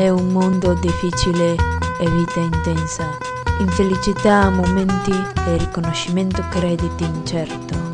È 0.00 0.08
un 0.08 0.28
mondo 0.28 0.72
difficile 0.72 1.54
e 1.98 2.08
vita 2.08 2.40
intensa. 2.40 3.18
Infelicità 3.58 4.44
a 4.44 4.48
momenti 4.48 5.12
e 5.46 5.58
riconoscimento 5.58 6.42
crediti 6.48 7.04
incerto. 7.04 7.89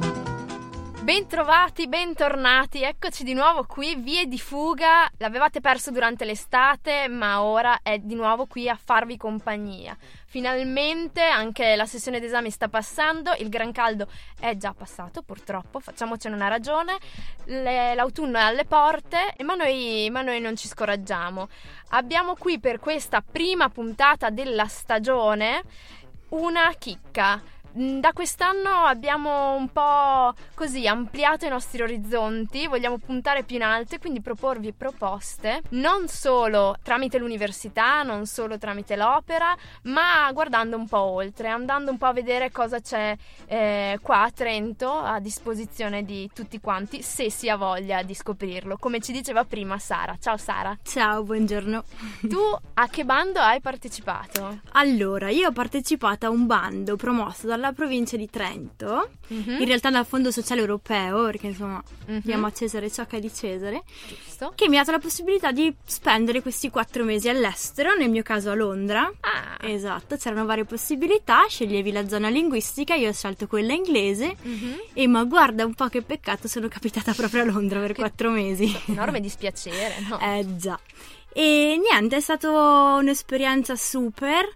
Bentrovati, 1.06 1.86
bentornati, 1.86 2.82
eccoci 2.82 3.22
di 3.22 3.32
nuovo 3.32 3.62
qui, 3.62 3.94
vie 3.94 4.26
di 4.26 4.40
fuga, 4.40 5.08
l'avevate 5.18 5.60
perso 5.60 5.92
durante 5.92 6.24
l'estate 6.24 7.06
ma 7.06 7.42
ora 7.42 7.78
è 7.80 7.98
di 7.98 8.16
nuovo 8.16 8.46
qui 8.46 8.68
a 8.68 8.74
farvi 8.74 9.16
compagnia. 9.16 9.96
Finalmente 10.26 11.22
anche 11.22 11.76
la 11.76 11.86
sessione 11.86 12.18
d'esame 12.18 12.50
sta 12.50 12.66
passando, 12.66 13.32
il 13.38 13.48
gran 13.48 13.70
caldo 13.70 14.08
è 14.40 14.56
già 14.56 14.74
passato 14.76 15.22
purtroppo, 15.22 15.78
facciamocene 15.78 16.34
una 16.34 16.48
ragione, 16.48 16.98
Le, 17.44 17.94
l'autunno 17.94 18.38
è 18.38 18.42
alle 18.42 18.64
porte 18.64 19.32
ma 19.44 19.54
noi, 19.54 20.08
ma 20.10 20.22
noi 20.22 20.40
non 20.40 20.56
ci 20.56 20.66
scoraggiamo. 20.66 21.48
Abbiamo 21.90 22.34
qui 22.34 22.58
per 22.58 22.80
questa 22.80 23.22
prima 23.22 23.68
puntata 23.68 24.30
della 24.30 24.66
stagione 24.66 25.62
una 26.30 26.74
chicca 26.76 27.40
da 27.76 28.12
quest'anno 28.14 28.70
abbiamo 28.70 29.54
un 29.54 29.68
po' 29.68 30.32
così 30.54 30.86
ampliato 30.86 31.44
i 31.44 31.50
nostri 31.50 31.82
orizzonti, 31.82 32.66
vogliamo 32.66 32.96
puntare 32.96 33.42
più 33.42 33.56
in 33.56 33.62
alto 33.62 33.94
e 33.96 33.98
quindi 33.98 34.22
proporvi 34.22 34.72
proposte 34.72 35.60
non 35.70 36.08
solo 36.08 36.76
tramite 36.82 37.18
l'università, 37.18 38.02
non 38.02 38.24
solo 38.24 38.56
tramite 38.56 38.96
l'opera, 38.96 39.54
ma 39.82 40.30
guardando 40.32 40.78
un 40.78 40.88
po' 40.88 41.00
oltre, 41.02 41.48
andando 41.48 41.90
un 41.90 41.98
po' 41.98 42.06
a 42.06 42.14
vedere 42.14 42.50
cosa 42.50 42.80
c'è 42.80 43.14
eh, 43.44 43.98
qua 44.00 44.22
a 44.22 44.30
Trento 44.30 44.90
a 44.90 45.20
disposizione 45.20 46.02
di 46.02 46.30
tutti 46.32 46.58
quanti, 46.60 47.02
se 47.02 47.30
si 47.30 47.50
ha 47.50 47.56
voglia 47.56 48.02
di 48.02 48.14
scoprirlo. 48.14 48.78
Come 48.78 49.00
ci 49.00 49.12
diceva 49.12 49.44
prima 49.44 49.78
Sara. 49.78 50.16
Ciao 50.18 50.38
Sara. 50.38 50.78
Ciao, 50.82 51.22
buongiorno. 51.24 51.84
Tu 52.26 52.38
a 52.74 52.88
che 52.88 53.04
bando 53.04 53.40
hai 53.40 53.60
partecipato? 53.60 54.60
Allora, 54.72 55.28
io 55.28 55.48
ho 55.48 55.52
partecipato 55.52 56.24
a 56.24 56.30
un 56.30 56.46
bando 56.46 56.96
promosso 56.96 57.46
dalla 57.46 57.64
dalla 57.66 57.72
provincia 57.72 58.16
di 58.16 58.28
Trento, 58.30 59.10
mm-hmm. 59.32 59.60
in 59.60 59.66
realtà 59.66 59.90
dal 59.90 60.06
Fondo 60.06 60.30
Sociale 60.30 60.60
Europeo, 60.60 61.24
perché 61.24 61.48
insomma 61.48 61.82
mm-hmm. 62.08 62.20
diamo 62.22 62.46
a 62.46 62.52
Cesare 62.52 62.90
ciò 62.90 63.06
che 63.06 63.16
è 63.16 63.20
di 63.20 63.32
Cesare, 63.32 63.82
Giusto. 64.06 64.52
che 64.54 64.68
mi 64.68 64.76
ha 64.76 64.80
dato 64.80 64.92
la 64.92 64.98
possibilità 64.98 65.50
di 65.50 65.74
spendere 65.84 66.42
questi 66.42 66.70
quattro 66.70 67.04
mesi 67.04 67.28
all'estero, 67.28 67.94
nel 67.94 68.10
mio 68.10 68.22
caso 68.22 68.50
a 68.50 68.54
Londra. 68.54 69.10
Ah. 69.20 69.56
Esatto, 69.60 70.16
c'erano 70.16 70.44
varie 70.44 70.64
possibilità, 70.64 71.46
sceglievi 71.48 71.92
la 71.92 72.08
zona 72.08 72.28
linguistica, 72.28 72.94
io 72.94 73.08
ho 73.08 73.12
scelto 73.12 73.46
quella 73.46 73.72
inglese 73.72 74.36
mm-hmm. 74.46 74.74
e 74.92 75.06
ma 75.06 75.24
guarda 75.24 75.64
un 75.64 75.74
po' 75.74 75.88
che 75.88 76.02
peccato 76.02 76.48
sono 76.48 76.68
capitata 76.68 77.12
proprio 77.12 77.42
a 77.42 77.44
Londra 77.46 77.80
per 77.80 77.92
che 77.92 78.00
quattro 78.00 78.30
mesi. 78.30 78.74
Enorme 78.86 79.20
dispiacere, 79.26 80.00
no? 80.08 80.20
eh 80.20 80.44
già. 80.56 80.78
E 81.32 81.78
niente, 81.78 82.16
è 82.16 82.20
stata 82.20 82.48
un'esperienza 82.98 83.76
super, 83.76 84.50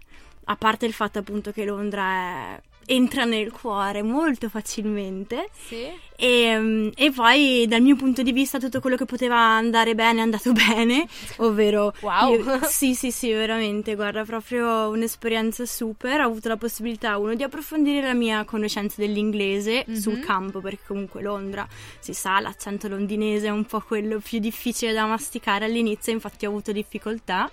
a 0.45 0.55
parte 0.55 0.87
il 0.87 0.93
fatto 0.93 1.19
appunto 1.19 1.51
che 1.51 1.63
Londra 1.63 2.03
è 2.03 2.61
entra 2.91 3.23
nel 3.23 3.51
cuore 3.51 4.01
molto 4.03 4.49
facilmente. 4.49 5.49
Sì. 5.53 5.89
E, 6.17 6.55
mm, 6.59 6.89
e, 6.95 7.11
poi 7.11 7.65
dal 7.67 7.81
mio 7.81 7.95
punto 7.95 8.21
di 8.21 8.31
vista 8.31 8.59
tutto 8.59 8.79
quello 8.79 8.95
che 8.95 9.05
poteva 9.05 9.37
andare 9.37 9.95
bene 9.95 10.19
è 10.19 10.21
andato 10.21 10.51
bene, 10.53 11.07
ovvero... 11.37 11.93
Wow! 12.01 12.35
Io, 12.35 12.59
sì, 12.67 12.93
sì, 12.93 13.09
sì, 13.11 13.31
veramente, 13.31 13.95
guarda, 13.95 14.23
proprio 14.23 14.89
un'esperienza 14.89 15.65
super. 15.65 16.21
Ho 16.21 16.25
avuto 16.25 16.49
la 16.49 16.57
possibilità, 16.57 17.17
uno, 17.17 17.33
di 17.33 17.43
approfondire 17.43 18.05
la 18.05 18.13
mia 18.13 18.43
conoscenza 18.43 19.01
dell'inglese 19.01 19.85
mm-hmm. 19.89 19.99
sul 19.99 20.19
campo, 20.19 20.59
perché 20.59 20.83
comunque 20.85 21.21
Londra, 21.21 21.67
si 21.99 22.13
sa, 22.13 22.39
l'accento 22.39 22.87
londinese 22.87 23.47
è 23.47 23.51
un 23.51 23.65
po' 23.65 23.79
quello 23.79 24.19
più 24.19 24.39
difficile 24.39 24.93
da 24.93 25.05
masticare 25.05 25.65
all'inizio, 25.65 26.11
infatti 26.11 26.45
ho 26.45 26.49
avuto 26.49 26.71
difficoltà. 26.71 27.49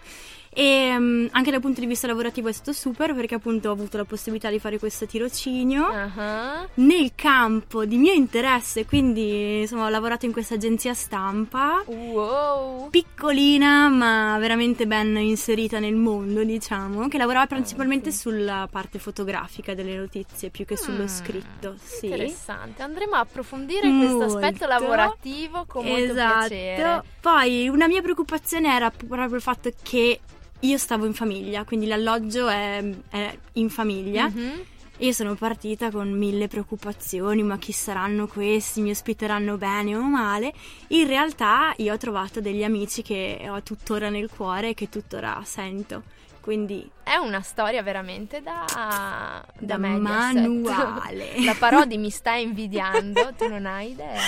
E 0.51 0.95
um, 0.97 1.29
anche 1.33 1.51
dal 1.51 1.61
punto 1.61 1.81
di 1.81 1.87
vista 1.87 2.07
lavorativo 2.07 2.49
è 2.49 2.53
stato 2.53 2.73
super 2.73 3.15
perché 3.15 3.37
appunto 3.37 3.69
ho 3.69 3.73
avuto 3.73 3.97
la 3.97 4.05
possibilità 4.05 4.51
di 4.51 4.59
fare 4.59 4.79
questo 4.79 5.07
tirocinio 5.07 5.87
uh-huh. 5.87 6.69
nel 6.75 7.13
campo 7.15 7.85
di 7.85 7.97
mio 7.97 8.13
interesse, 8.13 8.87
quindi 8.87 9.61
insomma 9.61 9.87
ho 9.87 9.89
lavorato 9.89 10.27
in 10.27 10.33
questa 10.33 10.55
agenzia 10.55 10.95
stampa, 10.95 11.83
wow. 11.87 12.91
piccolina 12.91 13.89
ma 13.89 14.37
veramente 14.39 14.87
ben 14.87 15.17
inserita 15.19 15.79
nel 15.79 15.95
mondo 15.95 16.43
diciamo, 16.43 17.09
che 17.09 17.19
lavorava 17.19 17.47
principalmente 17.47 18.11
sulla 18.11 18.69
parte 18.71 18.99
fotografica 18.99 19.75
delle 19.75 19.97
notizie 19.97 20.51
più 20.51 20.65
che 20.65 20.77
sullo 20.77 21.05
mm, 21.05 21.09
scritto. 21.09 21.75
Sì. 21.81 22.07
Interessante, 22.07 22.83
andremo 22.83 23.15
a 23.15 23.21
approfondire 23.21 23.89
questo 23.89 24.23
aspetto 24.23 24.67
lavorativo 24.67 25.65
con 25.67 25.85
molto 25.85 26.13
esatto. 26.13 26.49
piacere. 26.49 27.03
Poi 27.21 27.69
una 27.69 27.87
mia 27.87 28.03
preoccupazione 28.03 28.75
era 28.75 28.91
proprio 28.91 29.37
il 29.37 29.43
fatto 29.43 29.71
che 29.83 30.21
io 30.61 30.79
stavo 30.79 31.07
in 31.07 31.15
famiglia, 31.15 31.65
quindi 31.65 31.87
l'alloggio 31.87 32.49
è, 32.49 32.85
è 33.11 33.39
in 33.55 33.71
famiglia. 33.71 34.29
Mm-hmm. 34.29 34.61
Io 35.01 35.13
sono 35.13 35.37
partita 35.37 35.93
con 35.93 36.11
mille 36.11 36.49
preoccupazioni, 36.49 37.45
ma 37.45 37.57
chi 37.57 37.71
saranno 37.71 38.27
questi? 38.27 38.81
Mi 38.81 38.91
ospiteranno 38.91 39.57
bene 39.57 39.95
o 39.95 40.03
male? 40.03 40.53
In 40.89 41.07
realtà 41.07 41.73
io 41.77 41.95
ho 41.95 41.97
trovato 41.97 42.41
degli 42.41 42.65
amici 42.65 43.03
che 43.03 43.47
ho 43.49 43.63
tuttora 43.63 44.09
nel 44.09 44.29
cuore 44.29 44.71
e 44.71 44.75
che 44.75 44.89
tuttora 44.89 45.41
sento. 45.45 46.03
Quindi 46.49 46.91
è 47.03 47.17
una 47.17 47.43
storia 47.43 47.83
veramente 47.83 48.41
da, 48.41 48.65
da, 48.73 49.45
da 49.59 49.77
manuale. 49.77 51.35
La 51.45 51.55
Parodi 51.59 51.99
mi 52.01 52.09
sta 52.09 52.37
invidiando, 52.37 53.35
tu 53.37 53.47
non 53.49 53.67
hai 53.67 53.91
idea. 53.91 54.19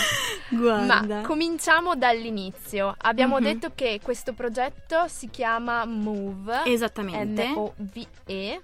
Guarda. 0.50 1.00
Ma 1.00 1.20
cominciamo 1.22 1.96
dall'inizio. 1.96 2.94
Abbiamo 2.98 3.40
mm-hmm. 3.40 3.44
detto 3.44 3.72
che 3.74 4.00
questo 4.02 4.34
progetto 4.34 5.08
si 5.08 5.30
chiama 5.30 5.86
Move. 5.86 6.64
Esattamente. 6.66 7.46
M-O-V-E 7.46 8.60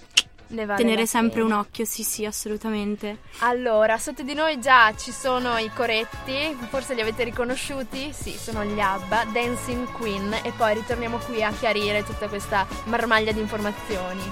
vale 0.48 0.82
tenere 0.82 1.06
sempre 1.06 1.42
pena. 1.42 1.54
un 1.54 1.60
occhio, 1.60 1.84
sì 1.84 2.02
sì, 2.02 2.24
assolutamente. 2.24 3.18
Allora, 3.38 3.98
sotto 3.98 4.22
di 4.22 4.34
noi 4.34 4.60
già 4.60 4.94
ci 4.96 5.12
sono 5.12 5.56
i 5.58 5.70
coretti, 5.74 6.56
forse 6.68 6.94
li 6.94 7.00
avete 7.00 7.24
riconosciuti? 7.24 8.12
Sì, 8.12 8.32
sono 8.32 8.64
gli 8.64 8.80
ABBA, 8.80 9.24
Dancing 9.32 9.90
Queen 9.92 10.32
e 10.42 10.52
poi 10.56 10.74
ritorniamo 10.74 11.18
qui 11.18 11.42
a 11.42 11.52
chiarire 11.52 12.04
tutta 12.04 12.28
questa 12.28 12.66
marmaglia 12.84 13.32
di 13.32 13.40
informazioni. 13.40 14.22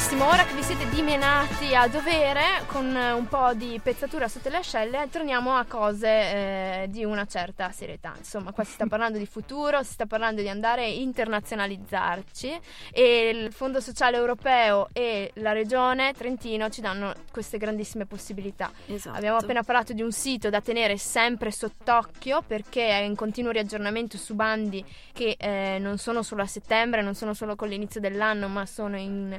Benissimo, 0.00 0.30
ora 0.30 0.44
che 0.44 0.54
vi 0.54 0.62
siete 0.62 0.88
dimenati 0.88 1.74
a 1.74 1.86
dovere 1.86 2.62
con 2.68 2.86
un 2.86 3.28
po' 3.28 3.52
di 3.52 3.78
pezzatura 3.82 4.28
sotto 4.28 4.48
le 4.48 4.56
ascelle, 4.56 5.08
torniamo 5.10 5.54
a 5.54 5.66
cose 5.66 6.08
eh, 6.08 6.86
di 6.88 7.04
una 7.04 7.26
certa 7.26 7.70
serietà. 7.70 8.14
Insomma, 8.16 8.52
qua 8.52 8.64
si 8.64 8.72
sta 8.72 8.86
parlando 8.86 9.18
di 9.18 9.26
futuro, 9.26 9.82
si 9.82 9.92
sta 9.92 10.06
parlando 10.06 10.40
di 10.40 10.48
andare 10.48 10.84
a 10.84 10.88
internazionalizzarci 10.88 12.60
e 12.90 13.28
il 13.28 13.52
Fondo 13.52 13.82
Sociale 13.82 14.16
Europeo 14.16 14.88
e 14.94 15.32
la 15.34 15.52
Regione 15.52 16.14
Trentino 16.14 16.70
ci 16.70 16.80
danno 16.80 17.12
queste 17.30 17.58
grandissime 17.58 18.06
possibilità. 18.06 18.72
Esatto. 18.86 19.14
Abbiamo 19.14 19.36
appena 19.36 19.62
parlato 19.62 19.92
di 19.92 20.00
un 20.00 20.12
sito 20.12 20.48
da 20.48 20.62
tenere 20.62 20.96
sempre 20.96 21.50
sott'occhio 21.50 22.40
perché 22.40 22.88
è 22.88 23.02
in 23.02 23.14
continuo 23.14 23.52
riaggiornamento 23.52 24.16
su 24.16 24.34
bandi 24.34 24.82
che 25.12 25.36
eh, 25.38 25.76
non 25.78 25.98
sono 25.98 26.22
solo 26.22 26.40
a 26.40 26.46
settembre, 26.46 27.02
non 27.02 27.14
sono 27.14 27.34
solo 27.34 27.54
con 27.54 27.68
l'inizio 27.68 28.00
dell'anno, 28.00 28.48
ma 28.48 28.64
sono 28.64 28.96
in 28.96 29.38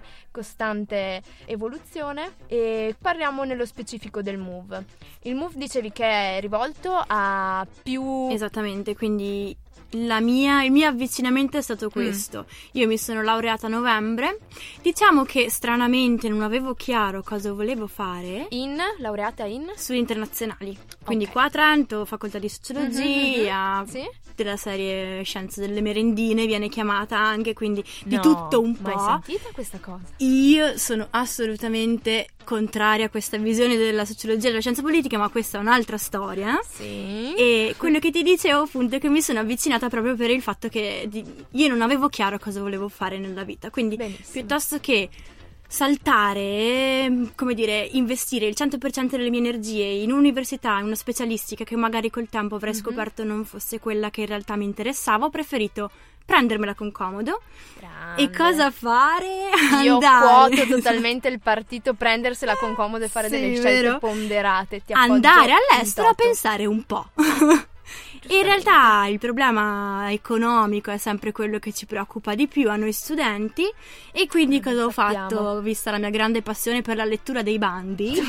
costante 0.51 1.21
evoluzione 1.45 2.33
e 2.47 2.93
parliamo 2.99 3.43
nello 3.45 3.65
specifico 3.65 4.21
del 4.21 4.37
Move. 4.37 4.85
Il 5.21 5.35
Move 5.35 5.53
dicevi 5.55 5.91
che 5.91 6.05
è 6.05 6.39
rivolto 6.41 7.01
a 7.07 7.65
più 7.81 8.27
Esattamente, 8.29 8.95
quindi 8.95 9.55
mia, 9.93 10.63
il 10.63 10.71
mio 10.71 10.87
avvicinamento 10.87 11.57
è 11.57 11.61
stato 11.61 11.89
questo. 11.89 12.45
Mm. 12.47 12.67
Io 12.73 12.87
mi 12.87 12.97
sono 12.97 13.21
laureata 13.21 13.67
a 13.67 13.69
novembre. 13.69 14.39
Diciamo 14.81 15.23
che 15.23 15.49
stranamente 15.49 16.29
non 16.29 16.41
avevo 16.41 16.73
chiaro 16.73 17.21
cosa 17.23 17.51
volevo 17.53 17.87
fare. 17.87 18.47
In? 18.49 18.77
Laureata 18.99 19.45
in? 19.45 19.71
Studi 19.75 19.99
internazionali. 19.99 20.77
Quindi 21.03 21.25
okay. 21.25 21.35
qua 21.35 21.43
a 21.45 21.49
Trento, 21.49 22.05
facoltà 22.05 22.39
di 22.39 22.49
sociologia. 22.49 23.77
Mm-hmm. 23.77 23.87
Sì? 23.87 24.09
Della 24.35 24.57
serie 24.57 25.23
Scienze 25.23 25.61
delle 25.61 25.81
merendine 25.81 26.45
viene 26.45 26.69
chiamata 26.69 27.17
anche, 27.17 27.53
quindi 27.53 27.83
di 28.05 28.15
no, 28.15 28.21
tutto 28.21 28.61
un 28.61 28.75
po'. 28.79 28.89
Hai 28.89 29.21
sentita 29.23 29.49
questa 29.53 29.77
cosa? 29.79 30.01
Io 30.17 30.77
sono 30.77 31.07
assolutamente 31.11 32.27
contraria 32.43 33.05
a 33.05 33.09
questa 33.09 33.37
visione 33.37 33.77
della 33.77 34.05
sociologia 34.05 34.47
e 34.47 34.49
della 34.49 34.61
scienza 34.61 34.81
politica, 34.81 35.17
ma 35.17 35.29
questa 35.29 35.57
è 35.57 35.61
un'altra 35.61 35.97
storia. 35.97 36.59
Sì. 36.67 37.35
E 37.35 37.75
quello 37.77 37.99
che 37.99 38.09
ti 38.09 38.23
dicevo 38.23 38.61
appunto 38.61 38.95
è 38.95 38.99
che 38.99 39.09
mi 39.09 39.21
sono 39.21 39.39
avvicinata 39.39 39.80
proprio 39.89 40.15
per 40.15 40.29
il 40.29 40.41
fatto 40.41 40.67
che 40.67 41.09
io 41.49 41.67
non 41.67 41.81
avevo 41.81 42.07
chiaro 42.09 42.39
cosa 42.39 42.61
volevo 42.61 42.87
fare 42.87 43.17
nella 43.17 43.43
vita, 43.43 43.69
quindi 43.69 43.95
Benissimo. 43.95 44.31
piuttosto 44.31 44.79
che 44.79 45.09
saltare, 45.67 47.29
come 47.35 47.53
dire, 47.53 47.87
investire 47.93 48.45
il 48.45 48.55
100% 48.57 49.11
delle 49.11 49.29
mie 49.29 49.39
energie 49.39 49.85
in 49.85 50.11
un'università, 50.11 50.77
in 50.79 50.85
una 50.85 50.95
specialistica 50.95 51.63
che 51.63 51.77
magari 51.77 52.09
col 52.09 52.27
tempo 52.27 52.55
avrei 52.55 52.73
mm-hmm. 52.73 52.81
scoperto 52.81 53.23
non 53.23 53.45
fosse 53.45 53.79
quella 53.79 54.09
che 54.09 54.21
in 54.21 54.27
realtà 54.27 54.57
mi 54.57 54.65
interessava, 54.65 55.25
ho 55.25 55.29
preferito 55.29 55.89
prendermela 56.25 56.75
con 56.75 56.91
comodo. 56.91 57.41
Grande. 57.77 58.21
E 58.21 58.29
cosa 58.35 58.69
fare? 58.69 59.49
Io 59.83 59.95
Andare. 59.95 60.55
quoto 60.55 60.67
totalmente 60.75 61.29
il 61.29 61.39
partito 61.39 61.93
prendersela 61.93 62.55
con 62.55 62.73
comodo 62.73 63.05
e 63.05 63.07
fare 63.07 63.29
Sì, 63.29 63.39
delle 63.39 63.55
scelte 63.55 63.81
vero? 63.81 63.97
ponderate. 63.99 64.81
Andare 64.91 65.53
all'estero 65.53 66.09
a 66.09 66.13
pensare 66.13 66.65
un 66.65 66.83
po'. 66.83 67.07
In 68.31 68.43
realtà 68.43 69.07
il 69.07 69.19
problema 69.19 70.09
economico 70.09 70.89
è 70.89 70.97
sempre 70.97 71.33
quello 71.33 71.59
che 71.59 71.73
ci 71.73 71.85
preoccupa 71.85 72.33
di 72.33 72.47
più 72.47 72.69
a 72.69 72.77
noi 72.77 72.93
studenti 72.93 73.63
e 74.13 74.25
quindi 74.27 74.57
Eh, 74.57 74.61
cosa 74.61 74.85
ho 74.85 74.89
sappiamo. 74.89 75.27
fatto, 75.29 75.59
vista 75.61 75.91
la 75.91 75.97
mia 75.97 76.09
grande 76.11 76.41
passione 76.41 76.81
per 76.81 76.95
la 76.95 77.03
lettura 77.03 77.41
dei 77.41 77.57
bandi? 77.57 78.13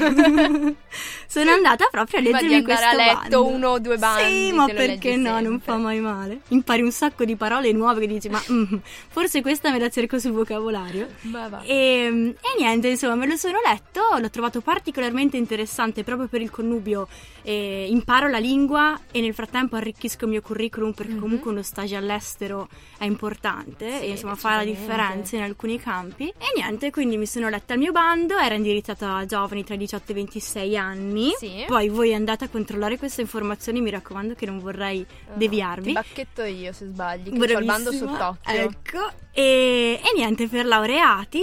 sono 1.29 1.51
andata 1.53 1.87
proprio 1.89 2.19
a 2.19 2.23
leggermi 2.23 2.55
andare 2.57 2.63
questo 2.65 2.85
a 2.89 2.95
letto 2.95 3.43
bando. 3.43 3.47
uno 3.47 3.69
o 3.69 3.79
due 3.79 3.97
bandi, 3.97 4.47
Sì, 4.49 4.53
ma 4.53 4.67
perché 4.67 5.15
no, 5.15 5.35
non 5.35 5.43
sempre. 5.43 5.59
fa 5.73 5.77
mai 5.77 6.01
male. 6.01 6.41
Impari 6.49 6.83
un 6.83 6.91
sacco 6.91 7.25
di 7.25 7.37
parole 7.37 7.71
nuove 7.71 8.01
che 8.01 8.07
dici, 8.09 8.29
ma 8.29 8.43
mm, 8.51 8.75
forse 9.09 9.41
questa 9.41 9.71
me 9.71 9.79
la 9.79 9.89
cerco 9.89 10.19
sul 10.19 10.33
vocabolario. 10.33 11.07
E, 11.63 12.35
e 12.41 12.59
niente, 12.59 12.89
insomma, 12.89 13.15
me 13.15 13.29
lo 13.29 13.37
sono 13.37 13.59
letto, 13.65 14.01
l'ho 14.19 14.31
trovato 14.31 14.61
particolarmente 14.63 15.37
interessante 15.37 16.03
proprio 16.03 16.27
per 16.27 16.41
il 16.41 16.51
connubio. 16.51 17.07
Eh, 17.43 17.87
imparo 17.89 18.29
la 18.29 18.39
lingua 18.39 18.99
e 19.11 19.21
nel 19.21 19.35
frattempo 19.35 19.77
arricchisco 19.77 20.25
il 20.25 20.31
mio 20.31 20.41
curriculum 20.41 20.93
perché 20.93 21.13
Mhm. 21.13 21.21
comunque 21.21 21.51
uno 21.51 21.63
stage 21.63 21.97
all'estero 21.97 22.69
è 22.99 23.05
importante 23.05 23.99
Sì, 23.99 24.05
e 24.05 24.09
insomma 24.11 24.35
fa 24.37 24.57
la 24.57 24.65
differenza 24.65 25.37
in 25.37 25.43
alcuni 25.43 25.79
campi. 25.79 26.29
E 26.29 26.53
niente, 26.57 26.91
quindi 26.91 27.17
mi 27.17 27.27
sono 27.27 27.49
letta 27.49 27.75
il 27.75 27.81
mio 27.81 27.93
bando, 27.93 28.37
era 28.39 28.55
indirizzata 28.55 29.17
a 29.17 29.27
giovani 29.27 29.65
tra 29.65 29.75
i 29.75 29.79
18 29.79 30.09
e 30.09 30.13
i 30.13 30.15
26 30.15 30.77
anni. 30.77 31.33
Sì. 31.37 31.65
Poi 31.67 31.89
voi 31.89 32.15
andate 32.15 32.45
a 32.45 32.49
controllare 32.49 32.99
queste 32.99 33.21
informazioni, 33.23 33.81
mi 33.81 33.91
raccomando 33.91 34.35
che 34.35 34.47
non 34.47 34.59
vorrei 34.59 34.99
No, 35.29 35.35
deviarvi. 35.37 35.87
Ti 35.89 35.93
bacchetto 35.93 36.43
io 36.45 36.73
se 36.73 36.87
sbagli, 36.87 37.25
che 37.25 37.55
ho 37.55 37.59
il 37.59 37.65
bando 37.65 37.91
Bravissima. 37.91 38.11
sott'occhio. 38.17 38.53
Ecco. 38.55 39.11
E, 39.35 39.99
e 40.03 40.13
niente, 40.15 40.47
per 40.47 40.67
laureati, 40.67 41.41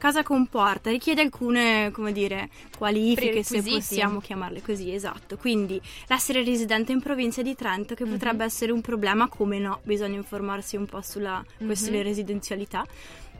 cosa 0.00 0.22
comporta? 0.22 0.90
Richiede 0.90 1.22
alcune, 1.22 1.90
come 1.92 2.12
dire, 2.12 2.48
qualifiche, 2.78 3.42
se 3.42 3.62
possiamo 3.62 4.20
chiamarle 4.20 4.62
così, 4.62 4.92
esatto. 4.94 5.36
Quindi 5.36 5.80
l'essere 6.08 6.42
residente 6.44 6.92
in 6.92 7.00
provincia 7.00 7.42
di 7.42 7.54
Trento, 7.54 7.94
che 7.94 8.04
Mhm. 8.04 8.10
potrebbe 8.12 8.44
essere 8.44 8.72
un 8.72 8.80
problema, 8.80 9.28
come 9.28 9.58
no, 9.58 9.80
bisogna 9.82 10.16
informarsi 10.16 10.76
un 10.76 10.86
po' 10.86 11.00
sulla 11.02 11.44
questione 11.58 12.02
residenzialità. 12.02 12.84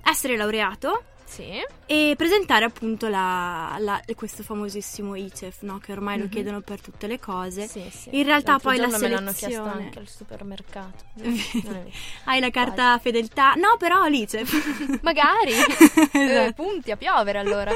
Essere 0.03 0.37
laureato 0.37 1.05
Sì. 1.25 1.63
e 1.87 2.15
presentare 2.17 2.65
appunto 2.65 3.09
la- 3.09 3.77
la- 3.79 4.01
questo 4.15 4.43
famosissimo 4.43 5.15
ICEF, 5.17 5.63
no? 5.63 5.79
che 5.79 5.93
ormai 5.93 6.19
lo 6.19 6.25
Mhm. 6.25 6.31
chiedono 6.31 6.61
per 6.61 6.81
tutte 6.81 7.07
le 7.07 7.19
cose. 7.19 7.67
Sì, 7.67 7.83
sì. 7.91 8.09
In 8.17 8.25
realtà 8.25 8.53
L'altro 8.53 8.69
poi 8.71 8.79
la 8.79 8.89
giorno 8.89 8.99
me 8.99 9.09
l'hanno 9.15 9.33
chiesto 9.33 9.49
selezione- 9.49 9.85
anche 9.85 9.99
al 9.99 10.09
supermercato. 10.09 11.05
Hai 12.25 12.41
la 12.41 12.51
carta 12.51 12.99
fedeltà? 12.99 13.55
No, 13.55 13.77
però 13.79 14.07
l'ICEF. 14.07 15.01
Magari 15.03 15.53
Eh, 16.13 16.19
Esatto. 16.21 16.53
punti 16.63 16.91
a 16.91 16.97
piovere 16.97 17.39
allora. 17.39 17.73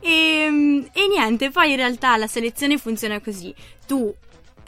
E, 0.00 0.88
e 0.92 1.06
niente, 1.08 1.50
poi 1.50 1.70
in 1.70 1.76
realtà 1.76 2.16
la 2.16 2.26
selezione 2.26 2.78
funziona 2.78 3.20
così. 3.20 3.54
Tu 3.86 4.12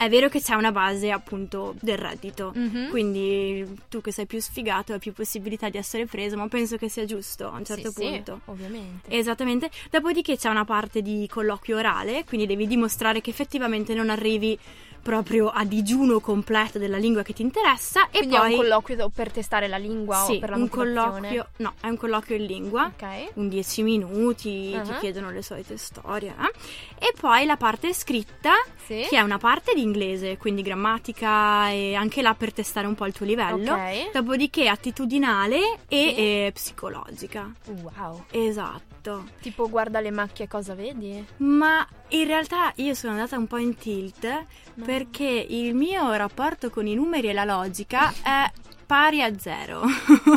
è 0.03 0.09
vero 0.09 0.29
che 0.29 0.41
c'è 0.41 0.55
una 0.55 0.71
base 0.71 1.11
appunto 1.11 1.75
del 1.79 1.97
reddito, 1.97 2.51
Mhm. 2.55 2.89
quindi 2.89 3.77
tu 3.87 4.01
che 4.01 4.11
sei 4.11 4.25
più 4.25 4.41
sfigato 4.41 4.93
hai 4.93 4.99
più 4.99 5.13
possibilità 5.13 5.69
di 5.69 5.77
essere 5.77 6.07
preso, 6.07 6.35
ma 6.37 6.47
penso 6.47 6.75
che 6.77 6.89
sia 6.89 7.05
giusto 7.05 7.47
a 7.51 7.57
un 7.57 7.63
certo 7.65 7.91
Sì, 7.91 8.01
sì, 8.01 8.09
punto. 8.09 8.39
ovviamente. 8.45 9.11
Esattamente, 9.15 9.69
dopodiché 9.91 10.37
c'è 10.37 10.49
una 10.49 10.65
parte 10.65 11.03
di 11.03 11.27
colloquio 11.29 11.77
orale, 11.77 12.23
quindi 12.25 12.47
devi 12.47 12.65
dimostrare 12.65 13.21
che 13.21 13.29
effettivamente 13.29 13.93
non 13.93 14.09
arrivi 14.09 14.57
proprio 15.01 15.49
a 15.49 15.63
digiuno 15.65 16.19
completo 16.19 16.77
della 16.77 16.97
lingua 16.97 17.23
che 17.23 17.33
ti 17.33 17.41
interessa 17.41 18.07
Quindi 18.11 18.35
e 18.35 18.37
è 18.37 18.39
poi 18.39 18.51
un 18.51 18.57
colloquio 18.57 19.09
per 19.09 19.31
testare 19.31 19.67
la 19.67 19.77
lingua 19.77 20.23
sì, 20.25 20.33
o 20.35 20.39
per 20.39 20.49
la 20.51 20.55
un 20.57 20.69
colloquio, 20.69 21.47
no, 21.57 21.73
è 21.81 21.87
un 21.87 21.97
colloquio 21.97 22.37
in 22.37 22.45
lingua 22.45 22.91
Ok. 22.95 23.31
un 23.35 23.49
10 23.49 23.83
minuti, 23.83 24.69
ti 24.71 24.75
Ah. 24.91 24.97
chiedono 24.99 25.31
le 25.31 25.41
solite 25.41 25.77
storie. 25.77 26.29
eh. 26.39 27.07
E 27.07 27.13
poi 27.19 27.45
la 27.45 27.57
parte 27.57 27.93
scritta, 27.93 28.51
Sì. 28.85 29.05
che 29.09 29.17
è 29.17 29.21
una 29.21 29.37
parte 29.39 29.73
di 29.73 29.81
inglese, 29.81 30.37
quindi 30.37 30.61
grammatica 30.61 31.69
e 31.69 31.95
anche 31.95 32.21
là 32.21 32.33
per 32.35 32.53
testare 32.53 32.85
un 32.87 32.95
po' 32.95 33.05
il 33.05 33.13
tuo 33.13 33.25
livello. 33.25 33.73
Ok. 33.73 34.11
Dopodiché 34.13 34.67
attitudinale 34.67 35.79
e 35.87 35.97
Sì. 36.09 36.15
eh, 36.15 36.51
psicologica. 36.53 37.51
Wow. 37.81 38.25
Esatto. 38.31 39.25
Tipo 39.41 39.67
guarda 39.67 39.99
le 39.99 40.11
macchie 40.11 40.47
cosa 40.47 40.75
vedi? 40.75 41.25
Ma 41.37 41.85
in 42.11 42.25
realtà 42.25 42.71
io 42.77 42.93
sono 42.93 43.13
andata 43.13 43.37
un 43.37 43.47
po' 43.47 43.57
in 43.57 43.75
tilt 43.75 44.45
perché 44.83 45.45
il 45.49 45.73
mio 45.75 46.13
rapporto 46.13 46.69
con 46.69 46.87
i 46.87 46.95
numeri 46.95 47.29
e 47.29 47.33
la 47.33 47.45
logica 47.45 48.13
è 48.21 48.51
pari 48.91 49.21
a 49.23 49.31
zero. 49.39 49.83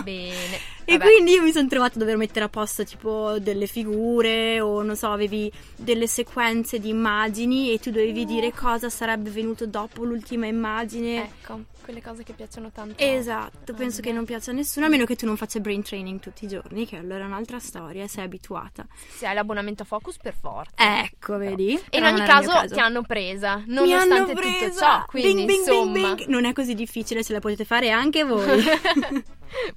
Bene. 0.05 0.73
E 0.87 0.99
Vabbè. 0.99 1.11
quindi 1.13 1.33
io 1.33 1.41
mi 1.41 1.51
sono 1.51 1.67
trovato 1.67 1.95
a 1.97 2.01
dover 2.01 2.19
mettere 2.19 2.45
a 2.45 2.51
posto 2.51 2.85
tipo 2.85 3.39
delle 3.39 3.67
figure 3.67 4.61
o 4.61 4.83
non 4.83 4.97
so, 4.97 5.11
avevi 5.11 5.51
delle 5.77 6.07
sequenze 6.07 6.79
di 6.79 6.91
immagini 6.91 7.73
e 7.73 7.79
tu 7.79 7.91
dovevi 7.91 8.27
dire 8.27 8.53
cosa 8.53 8.91
sarebbe 8.91 9.31
venuto 9.31 9.67
dopo 9.67 10.05
l'ultima 10.05 10.45
immagine. 10.45 11.23
Ecco, 11.25 11.61
quelle 11.83 12.03
cose 12.03 12.23
che 12.23 12.35
piacciono 12.35 12.71
tanto. 12.71 13.03
Esatto, 13.03 13.73
Ah, 13.73 13.75
penso 13.75 14.03
che 14.03 14.11
beh. 14.11 14.15
non 14.17 14.27
piaccia 14.27 14.51
a 14.51 14.55
nessuno, 14.55 14.85
a 14.85 14.89
meno 14.91 15.07
che 15.07 15.17
tu 15.17 15.25
non 15.25 15.39
faccia 15.39 15.59
brain 15.59 15.83
training 15.83 16.21
tutti 16.21 16.45
i 16.45 16.49
giorni, 16.49 16.87
che 16.87 16.97
allora 16.99 17.23
è 17.25 17.27
un'altra 17.29 17.59
storia, 17.61 18.07
sei 18.07 18.25
abituata. 18.25 18.87
Se 19.17 19.27
hai 19.27 19.35
l'abbonamento 19.35 19.85
a 19.85 19.87
Focus 19.87 20.19
per 20.19 20.35
forza. 20.39 20.75
Ecco, 21.03 21.39
vedi? 21.39 21.81
E 21.89 21.97
in 21.97 22.05
ogni 22.05 22.21
mio 22.21 22.27
caso, 22.27 22.67
ti 22.75 22.79
hanno 22.79 23.01
presa, 23.01 23.63
nonostante 23.69 24.15
hanno 24.15 24.27
tutto 24.27 24.39
presa! 24.39 24.81
ciò. 25.01 25.05
Quindi, 25.07 25.45
Bing, 25.45 25.47
bing, 25.47 25.47
bing, 25.47 25.59
insomma, 25.97 26.15
bing. 26.15 26.29
Non 26.29 26.45
è 26.45 26.53
così 26.53 26.75
difficile, 26.75 27.25
ce 27.25 27.33
la 27.33 27.41
potete 27.41 27.65
fare 27.65 27.89
anche 27.89 28.23
voi. 28.23 28.44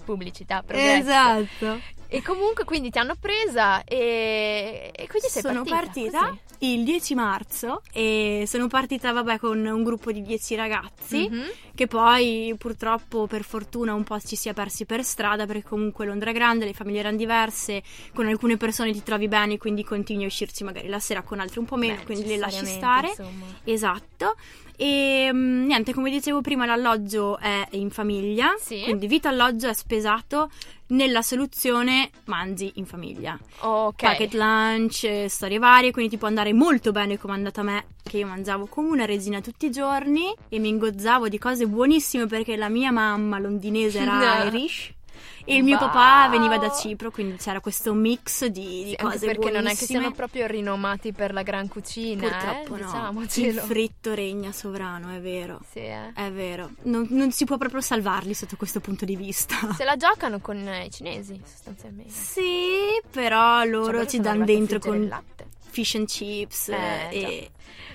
pubblicità, 0.06 0.64
progresso. 0.64 1.00
esatto. 1.00 1.82
E 2.10 2.22
comunque, 2.22 2.64
quindi 2.64 2.90
ti 2.90 3.00
hanno 3.00 3.16
presa 3.20 3.84
e, 3.84 4.92
e 4.96 5.08
quindi 5.08 5.28
sei 5.30 5.42
sono 5.42 5.64
partita. 5.64 6.20
partita 6.20 6.42
il 6.60 6.84
10 6.84 7.14
marzo 7.14 7.82
e 7.92 8.46
sono 8.48 8.68
partita 8.68 9.12
vabbè 9.12 9.38
con 9.38 9.64
un 9.64 9.84
gruppo 9.84 10.12
di 10.12 10.22
10 10.24 10.56
ragazzi. 10.56 11.28
Mhm. 11.30 11.44
che 11.78 11.86
poi 11.86 12.56
purtroppo 12.58 13.28
per 13.28 13.44
fortuna 13.44 13.94
un 13.94 14.04
po' 14.04 14.20
ci 14.20 14.36
si 14.36 14.50
è 14.50 14.54
persi 14.54 14.86
per 14.86 15.04
strada 15.04 15.46
perché 15.46 15.62
comunque 15.68 16.08
Londra 16.08 16.32
è 16.32 16.34
grande, 16.34 16.66
le 16.66 16.74
famiglie 16.74 17.00
erano 17.02 17.18
diverse, 17.18 17.84
con 18.16 18.26
alcune 18.26 18.58
persone 18.58 18.92
ti 18.94 19.04
trovi 19.04 19.28
bene 19.28 19.58
quindi 19.60 19.84
continui 19.84 20.24
a 20.24 20.28
uscirci 20.28 20.64
magari 20.64 20.88
la 20.88 20.98
sera 21.00 21.22
con 21.22 21.40
altre 21.40 21.60
un 21.60 21.66
po' 21.68 21.76
meno, 21.76 21.96
Beh, 21.98 22.04
quindi 22.06 22.26
le 22.30 22.38
lasci 22.38 22.66
stare. 22.66 23.10
insomma. 23.10 23.46
Esatto. 23.64 24.36
E 24.76 25.30
mm, 25.32 25.66
niente, 25.66 25.94
come 25.94 26.10
dicevo 26.10 26.42
prima, 26.42 26.66
l'alloggio 26.66 27.38
è 27.38 27.68
in 27.72 27.90
famiglia, 27.92 28.56
Sì. 28.60 28.82
quindi 28.82 29.06
vitto 29.08 29.28
alloggio 29.28 29.68
è 29.68 29.74
spesato. 29.74 30.50
Nella 30.90 31.22
soluzione 31.22 32.10
mangi 32.26 32.72
in 32.76 32.86
famiglia. 32.86 33.38
Ok. 33.60 34.02
Packet 34.02 34.34
lunch, 34.34 35.04
eh, 35.04 35.28
storie 35.30 35.60
varie, 35.60 35.92
quindi 35.92 36.12
ti 36.12 36.18
può 36.18 36.28
andare 36.28 36.54
molto 36.54 36.92
bene 36.92 37.18
come 37.18 37.34
è 37.34 37.36
andata 37.38 37.62
a 37.62 37.64
me, 37.66 37.86
che 38.04 38.20
io 38.20 38.28
mangiavo 38.28 38.68
come 38.68 38.90
una 38.90 39.06
regina 39.06 39.42
tutti 39.42 39.66
i 39.66 39.72
giorni 39.72 40.34
e 40.48 40.60
mi 40.60 40.70
ingozzavo 40.70 41.28
di 41.28 41.38
cose 41.38 41.68
buonissime 41.68 42.26
perché 42.26 42.56
la 42.56 42.70
mia 42.70 42.92
mamma 42.92 43.38
londinese 43.40 44.00
era 44.00 44.16
No. 44.44 44.48
Irish 44.48 44.96
e 45.46 45.56
il 45.56 45.64
mio 45.64 45.78
Wow. 45.78 45.88
papà 45.88 46.28
veniva 46.30 46.58
da 46.58 46.72
Cipro, 46.72 47.12
quindi 47.12 47.38
c'era 47.38 47.60
questo 47.62 47.94
mix 47.94 48.46
di, 48.46 48.84
di 48.84 48.90
Sì, 48.90 48.96
cose 48.96 49.26
perché 49.26 49.50
non 49.52 49.66
è 49.68 49.70
che 49.70 49.86
buonissime. 49.86 50.00
siano 50.00 50.12
proprio 50.12 50.48
rinomati 50.48 51.12
per 51.12 51.34
la 51.34 51.44
gran 51.44 51.68
cucina, 51.68 52.28
Purtroppo 52.28 52.76
eh? 52.76 52.80
no. 52.80 52.86
Diciamocelo. 52.86 53.48
Il 53.48 53.60
fritto 53.60 54.14
regna 54.14 54.52
sovrano, 54.52 55.16
è 55.16 55.20
vero. 55.20 55.60
Sì, 55.72 55.80
eh. 55.80 56.12
È 56.14 56.32
vero, 56.32 56.72
non, 56.84 57.08
non 57.12 57.32
si 57.32 57.46
può 57.46 57.58
proprio 57.58 57.82
salvarli 57.82 58.34
sotto 58.34 58.56
questo 58.58 58.80
punto 58.80 59.06
di 59.06 59.16
vista. 59.16 59.56
Se 59.76 59.84
la 59.84 59.96
giocano 59.96 60.40
con 60.40 60.58
eh, 60.68 60.86
i 60.86 60.90
cinesi, 60.92 61.40
sostanzialmente. 61.46 62.12
Sì, 62.12 63.00
però 63.10 63.60
Cioè, 63.62 63.70
loro 63.70 64.04
ci 64.06 64.18
sono 64.18 64.24
danno 64.24 64.46
dentro 64.46 64.80
con 64.80 65.08
latte. 65.08 65.37
Fish 65.78 65.96
and 65.96 66.08
chips 66.08 66.70
Eh, 66.70 67.08
e 67.12 67.52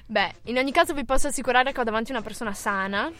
Beh, 0.07 0.31
in 0.45 0.59
ogni 0.59 0.73
caso 0.73 0.93
vi 0.93 1.07
posso 1.07 1.29
assicurare 1.29 1.73
che 1.73 1.81
ho 1.81 1.85
davanti 1.85 2.11
una 2.11 2.21
persona 2.21 2.53
sana 2.53 3.11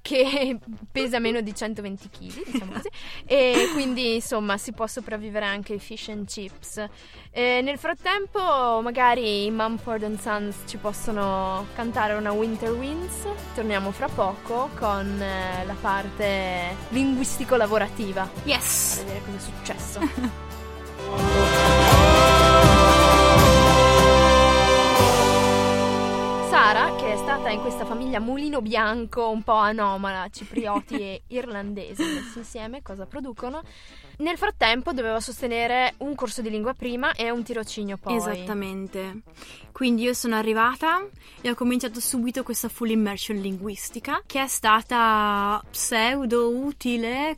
che 0.00 0.58
pesa 0.90 1.20
meno 1.20 1.40
di 1.40 1.54
120 1.54 2.08
kg, 2.10 2.50
diciamo 2.50 2.72
così, 2.72 2.88
e 3.24 3.68
quindi 3.72 4.14
insomma 4.14 4.58
si 4.58 4.72
può 4.72 4.88
sopravvivere 4.88 5.44
anche 5.44 5.74
ai 5.74 5.78
fish 5.78 6.08
and 6.08 6.26
chips. 6.26 6.84
E 7.30 7.60
nel 7.62 7.78
frattempo 7.78 8.80
magari 8.82 9.44
i 9.44 9.50
Mumford 9.52 10.02
and 10.02 10.18
Sons 10.18 10.64
ci 10.66 10.78
possono 10.78 11.66
cantare 11.76 12.14
una 12.14 12.32
Winter 12.32 12.72
Winds, 12.72 13.24
torniamo 13.54 13.92
fra 13.92 14.08
poco 14.08 14.68
con 14.76 15.22
eh, 15.22 15.64
la 15.64 15.76
parte 15.80 16.74
linguistico-lavorativa, 16.88 18.22
a 18.22 18.30
yes. 18.44 19.04
vedere 19.04 19.20
cosa 19.24 19.36
è 19.36 19.40
successo. 19.40 20.50
Sara, 26.52 26.94
che 26.96 27.14
è 27.14 27.16
stata 27.16 27.48
in 27.48 27.62
questa 27.62 27.86
famiglia 27.86 28.20
mulino 28.20 28.60
bianco 28.60 29.30
un 29.30 29.42
po' 29.42 29.54
anomala, 29.54 30.28
ciprioti 30.28 31.00
e 31.00 31.22
irlandesi 31.32 32.02
messi 32.02 32.40
insieme, 32.40 32.82
cosa 32.82 33.06
producono? 33.06 33.62
Nel 34.18 34.36
frattempo 34.36 34.92
doveva 34.92 35.18
sostenere 35.18 35.94
un 36.00 36.14
corso 36.14 36.42
di 36.42 36.50
lingua 36.50 36.74
prima 36.74 37.14
e 37.14 37.30
un 37.30 37.42
tirocinio 37.42 37.96
poi. 37.96 38.16
Esattamente. 38.16 39.22
Quindi 39.72 40.02
io 40.02 40.12
sono 40.14 40.36
arrivata 40.36 41.04
e 41.40 41.50
ho 41.50 41.54
cominciato 41.54 41.98
subito 41.98 42.42
questa 42.42 42.68
full 42.68 42.90
immersion 42.90 43.38
linguistica 43.38 44.22
che 44.26 44.42
è 44.42 44.46
stata 44.46 45.62
pseudo 45.70 46.48
utile. 46.50 47.36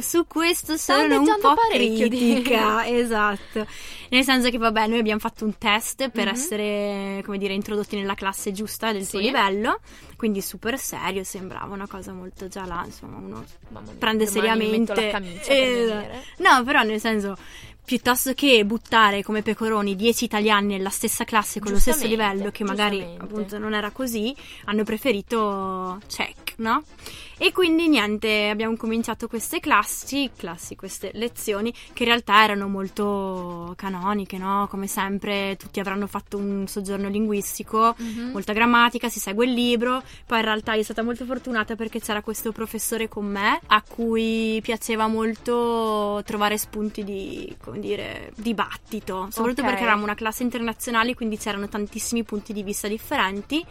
Su 0.00 0.26
questo 0.26 0.76
sono 0.76 1.18
un 1.20 1.24
po' 1.40 1.54
parecchio 1.54 2.06
di- 2.06 2.34
critica, 2.34 2.84
esatto. 2.94 3.66
Nel 4.10 4.22
senso 4.22 4.50
che, 4.50 4.58
vabbè, 4.58 4.86
noi 4.86 4.98
abbiamo 4.98 5.18
fatto 5.18 5.46
un 5.46 5.56
test 5.56 6.10
per 6.10 6.26
Mhm. 6.26 6.32
essere, 6.34 7.22
come 7.24 7.38
dire, 7.38 7.54
introdotti 7.54 7.96
nella 7.96 8.12
classe 8.12 8.52
giusta 8.52 8.92
del 8.92 9.08
tuo 9.08 9.18
Sì. 9.20 9.24
livello, 9.24 9.80
quindi 10.16 10.42
super 10.42 10.78
serio, 10.78 11.24
sembrava 11.24 11.72
una 11.72 11.86
cosa 11.88 12.12
molto 12.12 12.48
già 12.48 12.66
là, 12.66 12.82
insomma, 12.84 13.16
uno 13.16 13.44
Mamma 13.70 13.86
mia, 13.86 13.94
prende 13.98 14.26
seriamente 14.26 14.94
la 14.94 15.10
camicia 15.10 15.46
per 15.46 15.56
Eh, 15.56 15.74
venire. 15.86 16.24
no 16.36 16.62
però 16.64 16.82
nel 16.82 17.00
senso 17.00 17.36
piuttosto 17.84 18.32
che 18.34 18.64
buttare 18.64 19.22
come 19.22 19.42
pecoroni 19.42 19.96
10 19.96 20.24
italiani 20.24 20.68
nella 20.68 20.90
stessa 20.90 21.24
classe 21.24 21.60
con 21.60 21.72
lo 21.72 21.78
stesso 21.78 22.06
livello 22.06 22.50
che 22.50 22.64
magari 22.64 23.02
appunto 23.18 23.58
non 23.58 23.74
era 23.74 23.90
così 23.90 24.34
hanno 24.66 24.84
preferito 24.84 26.00
no? 26.56 26.82
e 27.38 27.50
quindi 27.52 27.88
niente 27.88 28.48
abbiamo 28.48 28.76
cominciato 28.76 29.26
queste 29.26 29.58
classi 29.58 30.30
classi 30.36 30.76
queste 30.76 31.10
lezioni 31.14 31.72
che 31.92 32.02
in 32.04 32.08
realtà 32.08 32.44
erano 32.44 32.68
molto 32.68 33.72
canoniche 33.76 34.38
no? 34.38 34.66
come 34.70 34.86
sempre 34.86 35.56
tutti 35.58 35.80
avranno 35.80 36.06
fatto 36.06 36.36
un 36.36 36.66
soggiorno 36.66 37.08
linguistico 37.08 37.94
Mhm. 37.98 38.30
molta 38.32 38.52
grammatica, 38.52 39.08
si 39.08 39.18
segue 39.20 39.44
il 39.46 39.52
libro. 39.52 40.02
Poi 40.26 40.38
in 40.38 40.44
realtà 40.44 40.72
io 40.74 40.82
sono 40.82 40.94
stata 40.94 41.02
molto 41.02 41.24
fortunata 41.24 41.74
perché 41.76 42.00
c'era 42.00 42.22
questo 42.22 42.52
professore 42.52 43.08
con 43.08 43.24
me 43.26 43.60
a 43.66 43.82
cui 43.82 44.58
piaceva 44.62 45.06
molto 45.06 46.22
trovare 46.24 46.56
spunti 46.58 47.04
di, 47.04 47.54
come 47.62 47.78
dire, 47.80 48.32
dibattito, 48.36 49.28
soprattutto 49.30 49.62
Ok. 49.62 49.68
perché 49.68 49.82
eravamo 49.82 50.04
una 50.04 50.14
classe 50.14 50.42
internazionale, 50.42 51.14
quindi 51.14 51.36
c'erano 51.38 51.68
tantissimi 51.68 52.22
punti 52.24 52.52
di 52.52 52.62
vista 52.62 52.88
differenti. 52.88 53.64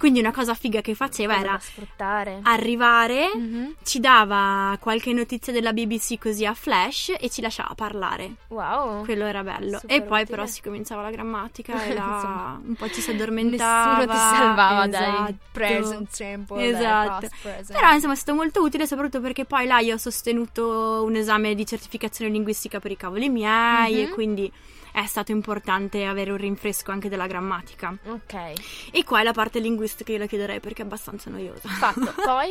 Quindi 0.00 0.18
una 0.20 0.32
cosa 0.32 0.54
figa 0.54 0.80
che 0.80 0.94
faceva 0.94 1.34
Cosa 1.34 1.44
era 1.46 1.58
sfruttare. 1.58 2.40
arrivare, 2.44 3.30
Mhm. 3.34 3.74
ci 3.84 4.00
dava 4.00 4.74
qualche 4.80 5.12
notizia 5.12 5.52
della 5.52 5.74
BBC 5.74 6.16
così 6.18 6.46
a 6.46 6.54
flash 6.54 7.12
e 7.20 7.28
ci 7.28 7.42
lasciava 7.42 7.74
parlare. 7.74 8.36
Wow. 8.48 9.04
Quello 9.04 9.26
era 9.26 9.42
bello. 9.42 9.78
Super 9.78 9.96
e 9.96 10.00
poi 10.02 10.22
utile. 10.22 10.36
però 10.36 10.46
si 10.46 10.62
cominciava 10.62 11.02
la 11.02 11.10
grammatica 11.10 11.74
e 11.84 11.92
Insomma, 11.92 12.60
un 12.66 12.74
po' 12.76 12.88
ci 12.88 13.02
si 13.02 13.10
addormentava. 13.10 13.98
Nessuno 13.98 14.12
ti 14.12 14.18
salvava 14.36 14.86
dai 14.86 15.02
Esatto. 15.02 15.34
present 15.52 16.08
simple, 16.10 16.56
dai 16.56 16.80
Esatto. 16.80 17.26
past 17.28 17.34
present. 17.42 17.72
Però 17.78 17.92
insomma 17.92 18.12
è 18.14 18.16
stato 18.16 18.38
molto 18.38 18.62
utile 18.62 18.86
soprattutto 18.86 19.20
perché 19.20 19.44
poi 19.44 19.66
là 19.66 19.80
io 19.80 19.96
ho 19.96 19.98
sostenuto 19.98 21.02
un 21.04 21.14
esame 21.14 21.54
di 21.54 21.66
certificazione 21.66 22.30
linguistica 22.30 22.80
per 22.80 22.90
i 22.90 22.96
cavoli 22.96 23.28
miei 23.28 23.94
Mhm. 23.96 24.00
e 24.00 24.08
quindi 24.08 24.52
è 24.92 25.06
stato 25.06 25.32
importante 25.32 26.04
avere 26.04 26.30
un 26.30 26.36
rinfresco 26.36 26.90
anche 26.90 27.08
della 27.08 27.26
grammatica. 27.26 27.94
Ok, 28.06 28.52
E 28.90 29.04
qua 29.04 29.20
è 29.20 29.22
la 29.22 29.32
parte 29.32 29.58
linguistica 29.58 30.12
io 30.12 30.18
la 30.18 30.26
chiuderei 30.26 30.60
perché 30.60 30.82
è 30.82 30.84
abbastanza 30.84 31.30
noiosa. 31.30 31.68
fatto. 31.68 32.12
Poi? 32.22 32.50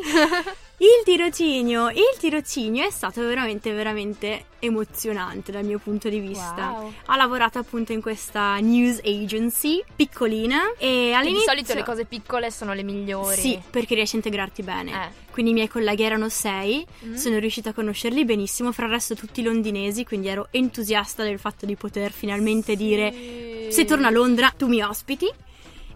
Il 0.82 1.04
tirocinio, 1.04 1.90
il 1.90 2.18
tirocinio 2.18 2.86
è 2.86 2.90
stato 2.90 3.22
veramente 3.22 3.74
veramente 3.74 4.46
emozionante 4.60 5.52
dal 5.52 5.66
mio 5.66 5.80
punto 5.80 6.08
di 6.10 6.20
vista. 6.20 6.76
Wow. 6.78 6.94
Ho 7.08 7.16
lavorato 7.16 7.60
appunto 7.60 7.92
in 7.92 8.02
questa 8.02 8.58
news 8.60 9.00
agency 9.04 9.84
piccolina 9.96 10.72
e 10.78 10.78
Che 10.78 11.06
di 11.08 11.14
all'inizio 11.14 11.50
solito 11.50 11.74
le 11.74 11.84
cose 11.84 12.06
piccole 12.06 12.52
sono 12.52 12.74
le 12.74 12.84
migliori. 12.84 13.40
Sì, 13.42 13.60
perché 13.70 13.96
riesci 13.96 14.16
a 14.16 14.20
integrarti 14.20 14.64
bene. 14.64 14.92
Eh. 14.92 15.28
Quindi 15.40 15.56
i 15.56 15.62
miei 15.62 15.70
colleghi 15.70 16.04
erano 16.04 16.28
sei, 16.28 16.86
Mm. 17.06 17.14
sono 17.16 17.40
riuscita 17.40 17.70
a 17.70 17.74
conoscerli 17.74 18.26
benissimo, 18.26 18.74
fra 18.74 18.88
il 18.88 18.92
resto 18.92 19.16
tutti 19.16 19.42
londinesi, 19.42 20.04
quindi 20.04 20.28
ero 20.28 20.50
entusiasta 20.52 21.24
del 21.24 21.40
fatto 21.40 21.66
di 21.66 21.78
poter 21.78 22.12
finalmente 22.12 22.76
dire 22.76 23.10
Sì. 23.14 23.68
se 23.72 23.86
torno 23.86 24.08
a 24.08 24.10
Londra 24.10 24.50
tu 24.58 24.68
mi 24.68 24.82
ospiti. 24.82 25.28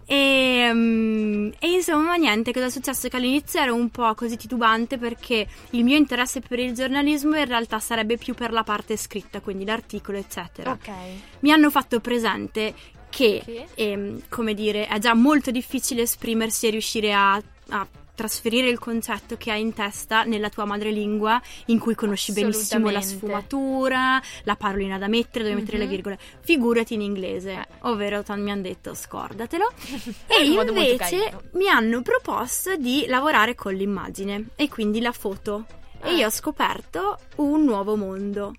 E, 0.06 0.70
mm, 0.72 1.50
e 1.58 1.70
insomma 1.72 2.14
niente, 2.14 2.52
cosa 2.54 2.66
è 2.66 2.70
successo? 2.70 3.08
Che 3.08 3.16
all'inizio 3.16 3.60
ero 3.60 3.74
un 3.74 3.90
po' 3.90 4.14
così 4.14 4.38
titubante 4.38 4.96
perché 4.96 5.46
il 5.70 5.84
mio 5.84 5.96
interesse 5.98 6.40
per 6.40 6.58
il 6.58 6.72
giornalismo 6.72 7.36
in 7.36 7.44
realtà 7.44 7.78
sarebbe 7.80 8.16
più 8.16 8.32
per 8.32 8.50
la 8.50 8.62
parte 8.62 8.96
scritta, 8.96 9.40
quindi 9.40 9.66
l'articolo 9.66 10.16
eccetera. 10.16 10.70
Ok. 10.70 10.88
Mi 11.40 11.50
hanno 11.52 11.70
fatto 11.70 12.00
presente 12.00 12.72
che 13.10 13.42
Che? 13.44 13.66
ehm, 13.74 14.22
come 14.30 14.54
dire, 14.54 14.86
è 14.86 14.98
già 14.98 15.12
molto 15.12 15.50
difficile 15.50 16.00
esprimersi 16.02 16.66
e 16.66 16.70
riuscire 16.70 17.12
a, 17.12 17.34
a 17.68 17.86
trasferire 18.14 18.68
il 18.68 18.78
concetto 18.78 19.36
che 19.36 19.50
hai 19.50 19.60
in 19.60 19.72
testa 19.72 20.24
nella 20.24 20.48
tua 20.48 20.64
madrelingua 20.64 21.40
in 21.66 21.78
cui 21.78 21.94
conosci 21.94 22.32
benissimo 22.32 22.90
la 22.90 23.00
sfumatura, 23.00 24.22
la 24.44 24.56
parolina 24.56 24.98
da 24.98 25.08
mettere, 25.08 25.44
dove 25.44 25.56
mettere 25.56 25.78
le 25.78 25.84
Mhm. 25.84 25.90
virgole. 25.90 26.18
Figurati 26.40 26.94
in 26.94 27.00
inglese, 27.00 27.52
Eh. 27.52 27.66
ovvero 27.80 28.22
tan- 28.22 28.42
mi 28.42 28.50
hanno 28.50 28.62
detto 28.62 28.94
scordatelo. 28.94 29.72
E 30.26 30.48
molto 30.48 30.72
invece 30.72 31.48
mi 31.52 31.68
hanno 31.68 32.02
proposto 32.02 32.76
di 32.76 33.04
lavorare 33.08 33.54
con 33.54 33.74
l'immagine 33.74 34.48
e 34.56 34.68
quindi 34.68 35.00
la 35.00 35.12
foto. 35.12 35.66
E 36.02 36.08
Ah. 36.08 36.12
io 36.12 36.26
ho 36.26 36.30
scoperto 36.30 37.18
un 37.36 37.64
nuovo 37.64 37.96
mondo. 37.96 38.54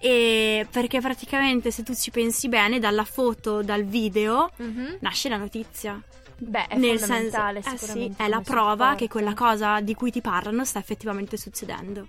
E 0.00 0.66
perché 0.70 1.00
praticamente 1.00 1.70
se 1.72 1.82
tu 1.82 1.94
ci 1.94 2.10
pensi 2.10 2.48
bene, 2.48 2.78
dalla 2.78 3.04
foto, 3.04 3.62
dal 3.62 3.84
video, 3.84 4.50
Mhm. 4.56 4.98
nasce 5.00 5.28
la 5.28 5.36
notizia. 5.36 6.00
Beh, 6.40 6.68
è 6.68 6.78
Nel 6.78 7.00
fondamentale 7.00 7.62
senso, 7.62 7.84
eh 7.84 7.88
sì, 7.88 8.14
è 8.16 8.28
la 8.28 8.40
prova 8.40 8.94
che 8.94 9.08
quella 9.08 9.34
cosa 9.34 9.80
di 9.80 9.94
cui 9.94 10.12
ti 10.12 10.20
parlano 10.20 10.64
sta 10.64 10.78
effettivamente 10.78 11.36
succedendo. 11.36 12.06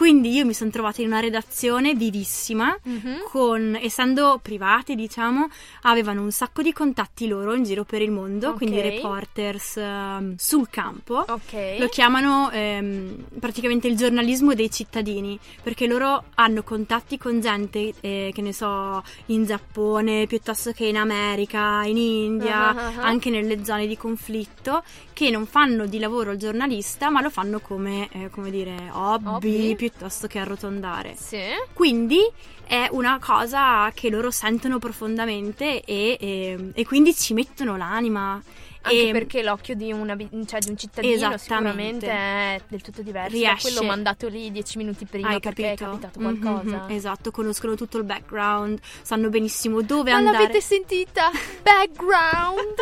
Quindi 0.00 0.32
io 0.32 0.46
mi 0.46 0.54
sono 0.54 0.70
trovata 0.70 1.02
in 1.02 1.08
una 1.08 1.20
redazione 1.20 1.92
vivissima, 1.94 2.74
Mhm. 2.84 3.24
con, 3.30 3.78
essendo 3.78 4.38
privati, 4.40 4.94
diciamo, 4.94 5.46
avevano 5.82 6.22
un 6.22 6.30
sacco 6.32 6.62
di 6.62 6.72
contatti 6.72 7.28
loro 7.28 7.52
in 7.52 7.64
giro 7.64 7.84
per 7.84 8.00
il 8.00 8.10
mondo, 8.10 8.48
Ok. 8.48 8.56
quindi 8.56 8.80
reporters 8.80 9.76
ehm, 9.76 10.36
sul 10.38 10.70
campo. 10.70 11.22
Ok. 11.28 11.76
Lo 11.78 11.88
chiamano 11.88 12.48
ehm, 12.50 13.26
praticamente 13.38 13.88
il 13.88 13.96
giornalismo 13.98 14.54
dei 14.54 14.70
cittadini, 14.70 15.38
perché 15.62 15.86
loro 15.86 16.24
hanno 16.36 16.62
contatti 16.62 17.18
con 17.18 17.38
gente, 17.42 17.92
eh, 18.00 18.30
che 18.32 18.40
ne 18.40 18.54
so, 18.54 19.02
in 19.26 19.44
Giappone, 19.44 20.26
piuttosto 20.26 20.72
che 20.72 20.86
in 20.86 20.96
America, 20.96 21.82
in 21.84 21.98
India, 21.98 22.68
ah. 22.70 23.02
anche 23.02 23.28
nelle 23.28 23.62
zone 23.66 23.86
di 23.86 23.98
conflitto, 23.98 24.82
che 25.12 25.28
non 25.28 25.44
fanno 25.44 25.84
di 25.84 25.98
lavoro 25.98 26.30
il 26.32 26.38
giornalista, 26.38 27.10
ma 27.10 27.20
lo 27.20 27.28
fanno 27.28 27.60
come, 27.60 28.08
eh, 28.12 28.30
come 28.30 28.50
dire, 28.50 28.88
hobby, 28.90 29.28
Hobby. 29.28 29.88
Piuttosto 29.90 30.26
che 30.26 30.38
arrotondare. 30.38 31.14
Sì. 31.16 31.38
Quindi 31.72 32.18
è 32.66 32.88
una 32.92 33.18
cosa 33.20 33.90
che 33.92 34.08
loro 34.10 34.30
sentono 34.30 34.78
profondamente 34.78 35.82
e, 35.82 36.16
e- 36.20 36.70
e 36.72 36.84
quindi 36.86 37.14
ci 37.14 37.34
mettono 37.34 37.76
l'anima. 37.76 38.40
Anche 38.82 39.08
E- 39.08 39.12
perché 39.12 39.42
l'occhio 39.42 39.74
di, 39.74 39.92
una, 39.92 40.16
cioè 40.46 40.58
di 40.60 40.70
un 40.70 40.76
cittadino 40.78 41.36
sicuramente 41.36 42.06
è 42.08 42.60
del 42.66 42.80
tutto 42.80 43.02
diverso 43.02 43.36
da 43.36 43.36
Riesce- 43.48 43.60
quello 43.72 43.86
mandato 43.86 44.28
lì 44.28 44.50
dieci 44.50 44.78
minuti 44.78 45.04
prima 45.04 45.28
Hai 45.28 45.38
perché 45.40 45.62
capito? 45.64 45.84
è 45.84 45.86
capitato 45.88 46.18
Mhm, 46.20 46.40
qualcosa. 46.40 46.84
mhm, 46.86 46.90
esatto, 46.94 47.30
conoscono 47.30 47.74
tutto 47.74 47.98
il 47.98 48.04
background, 48.04 48.78
sanno 49.02 49.28
benissimo 49.28 49.82
dove 49.82 50.12
Ma 50.12 50.16
andare. 50.18 50.38
l'avete 50.38 50.60
sentita? 50.62 51.30
Background, 51.62 52.74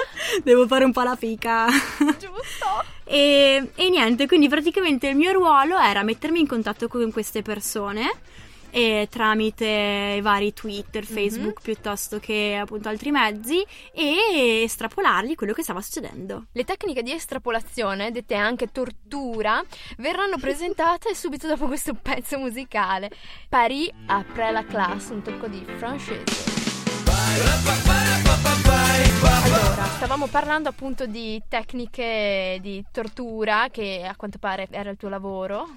Devo 0.45 0.67
fare 0.67 0.85
un 0.85 0.93
po' 0.93 1.03
la 1.03 1.17
fica. 1.17 1.67
giusto? 2.19 2.85
E, 3.05 3.71
e 3.75 3.89
niente, 3.89 4.27
quindi 4.27 4.49
praticamente 4.49 5.09
il 5.09 5.17
mio 5.17 5.33
ruolo 5.33 5.79
era 5.79 6.03
mettermi 6.03 6.39
in 6.41 6.47
contatto 6.47 6.87
con 6.89 7.11
queste 7.11 7.43
persone 7.43 8.11
e 8.71 9.09
tramite 9.11 10.15
i 10.17 10.21
vari 10.21 10.53
Twitter, 10.53 11.05
Facebook 11.05 11.61
piuttosto 11.61 12.19
che 12.19 12.59
appunto 12.61 12.89
altri 12.89 13.11
mezzi 13.11 13.65
e 13.93 14.63
estrapolargli 14.63 15.35
quello 15.35 15.53
che 15.53 15.63
stava 15.63 15.81
succedendo. 15.81 16.47
Le 16.53 16.65
tecniche 16.65 17.03
di 17.03 17.13
estrapolazione, 17.13 18.11
dette 18.11 18.35
anche 18.35 18.71
tortura, 18.71 19.63
verranno 19.99 20.39
presentate 20.41 21.15
subito 21.15 21.47
dopo 21.47 21.67
questo 21.67 21.95
pezzo 21.95 22.39
musicale. 22.39 23.11
Paris 23.49 23.91
après 24.07 24.53
la 24.53 24.65
classe, 24.65 25.13
un 25.13 25.23
tocco 25.23 25.47
di 25.47 25.65
francese. 25.77 26.59
Allora, 29.03 29.85
stavamo 29.95 30.27
parlando 30.27 30.69
appunto 30.69 31.07
di 31.07 31.41
tecniche 31.49 32.59
di 32.61 32.85
tortura, 32.91 33.69
che 33.71 34.05
a 34.05 34.17
quanto 34.17 34.39
pare 34.39 34.67
era 34.71 34.91
il 34.91 34.97
tuo 34.97 35.09
lavoro. 35.09 35.69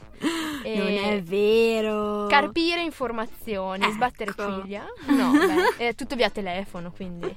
E 0.63 0.75
Non 0.75 0.87
è 0.87 1.21
vero. 1.21 2.25
Carpire 2.27 2.81
informazioni, 2.81 3.83
Ecco. 3.83 3.93
sbattere 3.93 4.33
ciglia. 4.35 4.85
No, 5.07 5.31
beh, 5.33 5.77
è 5.89 5.93
tutto 5.95 6.15
via 6.15 6.31
telefono, 6.31 6.91
quindi 6.91 7.33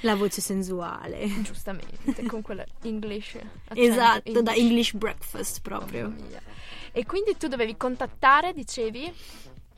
La 0.00 0.14
voce 0.14 0.40
sensuale. 0.40 1.26
giustamente, 1.42 2.24
con 2.26 2.42
quella 2.42 2.64
English. 2.82 3.36
Esatto, 3.74 4.30
da 4.42 4.52
English. 4.52 4.58
English 4.58 4.92
breakfast 4.94 5.60
proprio. 5.60 6.14
E 6.92 7.04
quindi 7.04 7.36
tu 7.36 7.48
dovevi 7.48 7.76
contattare, 7.76 8.52
dicevi? 8.52 9.12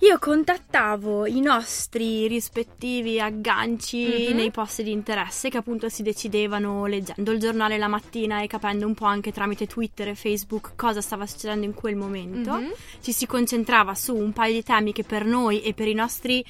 Io 0.00 0.16
contattavo 0.20 1.26
i 1.26 1.40
nostri 1.40 2.28
rispettivi 2.28 3.20
agganci 3.20 4.28
Mhm. 4.28 4.36
nei 4.36 4.50
posti 4.52 4.84
di 4.84 4.92
interesse 4.92 5.48
che 5.48 5.56
appunto 5.56 5.88
si 5.88 6.02
decidevano 6.04 6.86
leggendo 6.86 7.32
il 7.32 7.40
giornale 7.40 7.78
la 7.78 7.88
mattina 7.88 8.40
e 8.40 8.46
capendo 8.46 8.86
un 8.86 8.94
po' 8.94 9.06
anche 9.06 9.32
tramite 9.32 9.66
Twitter 9.66 10.08
e 10.08 10.14
Facebook 10.14 10.74
cosa 10.76 11.00
stava 11.00 11.26
succedendo 11.26 11.66
in 11.66 11.74
quel 11.74 11.96
momento. 11.96 12.52
Mhm. 12.52 12.72
Ci 13.00 13.12
si 13.12 13.26
concentrava 13.26 13.94
su 13.96 14.14
un 14.14 14.32
paio 14.32 14.52
di 14.54 14.62
temi 14.62 14.92
che 14.92 15.02
per 15.02 15.24
noi 15.24 15.62
e 15.62 15.74
per 15.74 15.88
i 15.88 15.94
nostri 15.94 16.44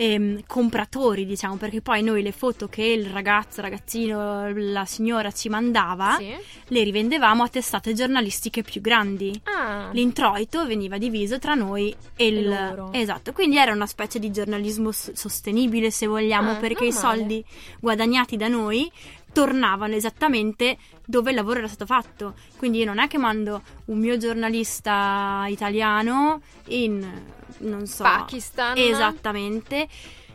ehm, 0.00 0.42
compratori, 0.46 1.26
diciamo, 1.26 1.56
perché 1.56 1.80
poi 1.80 2.02
noi 2.02 2.22
le 2.22 2.30
foto 2.30 2.68
che 2.68 2.84
il 2.84 3.06
ragazzo, 3.06 3.60
ragazzino, 3.60 4.48
la 4.54 4.84
signora 4.84 5.32
ci 5.32 5.48
mandava, 5.48 6.14
Sì. 6.18 6.32
le 6.68 6.82
rivendevamo 6.84 7.42
a 7.42 7.48
testate 7.48 7.94
giornalistiche 7.94 8.62
più 8.62 8.80
grandi. 8.80 9.38
Ah, 9.44 9.88
L'introito 9.92 10.64
veniva 10.66 10.98
diviso 10.98 11.40
tra 11.40 11.54
noi 11.54 11.92
e, 12.14 12.26
il... 12.28 12.48
loro. 12.48 12.92
Esatto, 12.92 13.32
quindi 13.32 13.56
era 13.56 13.72
una 13.72 13.86
specie 13.86 14.20
di 14.20 14.30
giornalismo 14.30 14.92
s- 14.92 15.10
sostenibile, 15.12 15.90
se 15.90 16.06
vogliamo, 16.06 16.52
Ah, 16.52 16.56
perché 16.56 16.84
i 16.86 16.92
soldi 16.92 17.44
guadagnati 17.80 18.36
da 18.36 18.46
noi 18.46 18.88
tornavano 19.32 19.94
esattamente 19.94 20.78
dove 21.04 21.30
il 21.30 21.36
lavoro 21.36 21.58
era 21.58 21.66
stato 21.68 21.86
fatto. 21.86 22.34
Quindi 22.56 22.78
io 22.78 22.84
non 22.84 22.98
è 23.00 23.08
che 23.08 23.18
mando 23.18 23.62
un 23.86 23.98
mio 23.98 24.16
giornalista 24.16 25.44
italiano 25.48 26.40
in 26.68 27.04
non 27.58 27.86
so, 27.86 28.02
Pakistan. 28.02 28.76
Esattamente. 28.76 29.88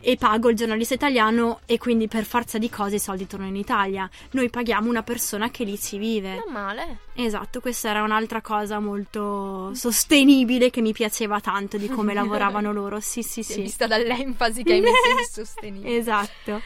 E 0.06 0.16
pago 0.16 0.50
il 0.50 0.56
giornalista 0.56 0.92
italiano 0.92 1.60
e 1.64 1.78
quindi 1.78 2.08
per 2.08 2.24
forza 2.24 2.58
di 2.58 2.68
cose 2.68 2.96
i 2.96 2.98
soldi 2.98 3.26
tornano 3.26 3.52
in 3.52 3.56
Italia. 3.56 4.08
Noi 4.32 4.50
paghiamo 4.50 4.86
una 4.90 5.02
persona 5.02 5.50
che 5.50 5.64
lì 5.64 5.80
ci 5.80 5.96
vive. 5.96 6.34
Non 6.44 6.52
male. 6.52 6.98
Esatto, 7.14 7.60
questa 7.60 7.88
era 7.88 8.02
un'altra 8.02 8.42
cosa 8.42 8.80
molto 8.80 9.72
sostenibile 9.74 10.68
che 10.68 10.82
mi 10.82 10.92
piaceva 10.92 11.40
tanto 11.40 11.78
di 11.78 11.88
come 11.88 12.12
lavoravano 12.14 12.70
loro. 12.70 13.00
Sì, 13.00 13.22
sì, 13.22 13.42
sì. 13.42 13.62
vista 13.62 13.86
dall'enfasi 13.86 14.62
che 14.62 14.74
hai 14.74 14.80
messo 14.80 15.08
in 15.08 15.24
sostenibile. 15.24 15.96
Esatto. 15.96 16.60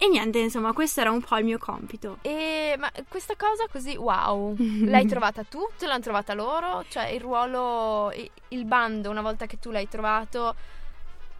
E 0.00 0.08
niente, 0.08 0.38
insomma, 0.38 0.72
questo 0.72 1.00
era 1.00 1.10
un 1.10 1.20
po' 1.20 1.36
il 1.38 1.44
mio 1.44 1.58
compito. 1.58 2.18
E 2.22 2.76
ma 2.78 2.88
questa 3.08 3.34
cosa 3.36 3.66
così, 3.70 3.96
wow, 3.96 4.54
l'hai 4.86 5.06
trovata 5.08 5.42
tu? 5.42 5.58
Te 5.76 5.86
l'hanno 5.86 6.00
trovata 6.00 6.34
loro? 6.34 6.84
Cioè 6.88 7.08
il 7.08 7.20
ruolo, 7.20 8.12
il 8.50 8.64
bando, 8.64 9.10
una 9.10 9.22
volta 9.22 9.46
che 9.46 9.58
tu 9.58 9.70
l'hai 9.72 9.88
trovato, 9.88 10.54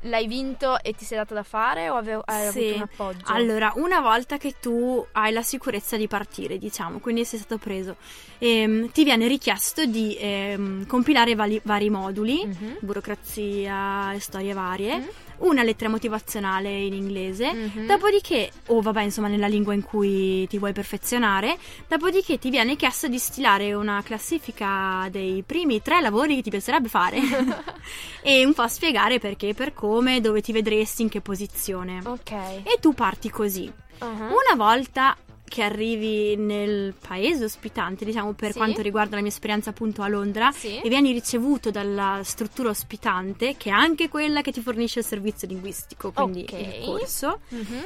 l'hai 0.02 0.26
vinto 0.26 0.80
e 0.82 0.92
ti 0.94 1.04
sei 1.04 1.18
dato 1.18 1.34
da 1.34 1.44
fare 1.44 1.88
o 1.88 1.94
avevo, 1.96 2.22
hai 2.26 2.48
Sì. 2.50 2.58
avuto 2.58 2.74
un 2.74 2.82
appoggio? 2.82 3.32
Allora, 3.32 3.72
una 3.76 4.00
volta 4.00 4.38
che 4.38 4.54
tu 4.60 5.06
hai 5.12 5.32
la 5.32 5.42
sicurezza 5.42 5.96
di 5.96 6.08
partire, 6.08 6.58
diciamo, 6.58 6.98
quindi 6.98 7.24
sei 7.24 7.38
stato 7.38 7.58
preso, 7.58 7.96
ehm, 8.38 8.90
ti 8.90 9.04
viene 9.04 9.28
richiesto 9.28 9.84
di 9.84 10.16
ehm, 10.18 10.84
compilare 10.86 11.34
vari, 11.36 11.60
vari 11.64 11.90
moduli, 11.90 12.44
Mhm. 12.44 12.78
burocrazia 12.80 14.16
storie 14.18 14.52
varie, 14.52 14.96
Mhm. 14.98 15.08
Una 15.38 15.62
lettera 15.62 15.88
motivazionale 15.90 16.70
in 16.70 16.92
inglese, 16.94 17.52
Mhm. 17.52 17.86
dopodiché, 17.86 18.50
o 18.66 18.80
vabbè, 18.80 19.02
insomma, 19.02 19.28
nella 19.28 19.46
lingua 19.46 19.74
in 19.74 19.82
cui 19.82 20.46
ti 20.48 20.58
vuoi 20.58 20.72
perfezionare, 20.72 21.56
dopodiché 21.86 22.38
ti 22.38 22.50
viene 22.50 22.76
chiesto 22.76 23.06
di 23.08 23.18
stilare 23.18 23.72
una 23.74 24.02
classifica 24.02 25.08
dei 25.10 25.42
primi 25.46 25.80
tre 25.82 26.00
lavori 26.00 26.36
che 26.36 26.42
ti 26.42 26.50
piacerebbe 26.50 26.88
fare 26.88 27.18
e 28.22 28.44
un 28.44 28.54
po' 28.54 28.66
spiegare 28.68 29.18
perché, 29.18 29.54
per 29.54 29.74
come, 29.74 30.20
dove 30.20 30.40
ti 30.40 30.52
vedresti, 30.52 31.02
in 31.02 31.08
che 31.08 31.20
posizione. 31.20 32.00
Ok. 32.04 32.30
E 32.32 32.78
tu 32.80 32.92
parti 32.94 33.30
così. 33.30 33.70
Uh-huh. 34.00 34.08
Una 34.08 34.54
volta 34.56 35.16
che 35.48 35.62
arrivi 35.62 36.36
nel 36.36 36.94
paese 36.94 37.44
ospitante, 37.44 38.04
diciamo 38.04 38.32
per 38.32 38.52
Sì. 38.52 38.58
quanto 38.58 38.82
riguarda 38.82 39.16
la 39.16 39.22
mia 39.22 39.30
esperienza 39.30 39.70
appunto 39.70 40.02
a 40.02 40.08
Londra, 40.08 40.50
Sì. 40.52 40.78
e 40.80 40.88
vieni 40.88 41.12
ricevuto 41.12 41.70
dalla 41.70 42.20
struttura 42.24 42.68
ospitante, 42.70 43.56
che 43.56 43.70
è 43.70 43.72
anche 43.72 44.08
quella 44.08 44.42
che 44.42 44.52
ti 44.52 44.60
fornisce 44.60 45.00
il 45.00 45.04
servizio 45.04 45.48
linguistico, 45.48 46.12
quindi 46.12 46.42
Ok. 46.42 46.52
il 46.52 46.82
corso, 46.84 47.40
Mhm. 47.48 47.82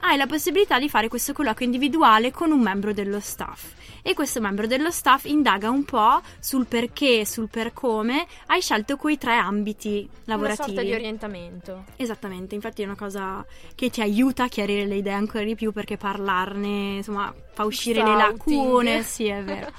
Hai 0.00 0.16
la 0.16 0.26
possibilità 0.26 0.78
di 0.78 0.88
fare 0.88 1.08
questo 1.08 1.32
colloquio 1.32 1.66
individuale 1.66 2.30
con 2.30 2.50
un 2.52 2.60
membro 2.60 2.92
dello 2.92 3.20
staff. 3.20 3.72
E 4.02 4.14
questo 4.14 4.40
membro 4.40 4.66
dello 4.66 4.90
staff 4.90 5.24
indaga 5.26 5.68
un 5.70 5.84
po' 5.84 6.20
sul 6.38 6.66
perché, 6.66 7.26
sul 7.26 7.48
per 7.50 7.72
come 7.72 8.26
hai 8.46 8.60
scelto 8.62 8.96
quei 8.96 9.18
tre 9.18 9.34
ambiti 9.34 10.08
Una 10.08 10.36
lavorativi. 10.36 10.68
sorta 10.68 10.82
di 10.82 10.94
orientamento. 10.94 11.84
Esattamente, 11.96 12.54
infatti 12.54 12.82
è 12.82 12.84
una 12.86 12.96
cosa 12.96 13.44
che 13.74 13.90
ti 13.90 14.00
aiuta 14.00 14.44
a 14.44 14.48
chiarire 14.48 14.86
le 14.86 14.96
idee 14.96 15.12
ancora 15.12 15.44
di 15.44 15.54
più 15.56 15.72
perché 15.72 15.96
parlarne, 15.96 16.96
insomma, 16.96 17.34
fa 17.52 17.64
uscire 17.64 18.02
le 18.02 18.10
Scouting. 18.14 18.30
lacune, 18.38 19.02
sì, 19.02 19.26
è 19.26 19.42
vero. 19.42 19.70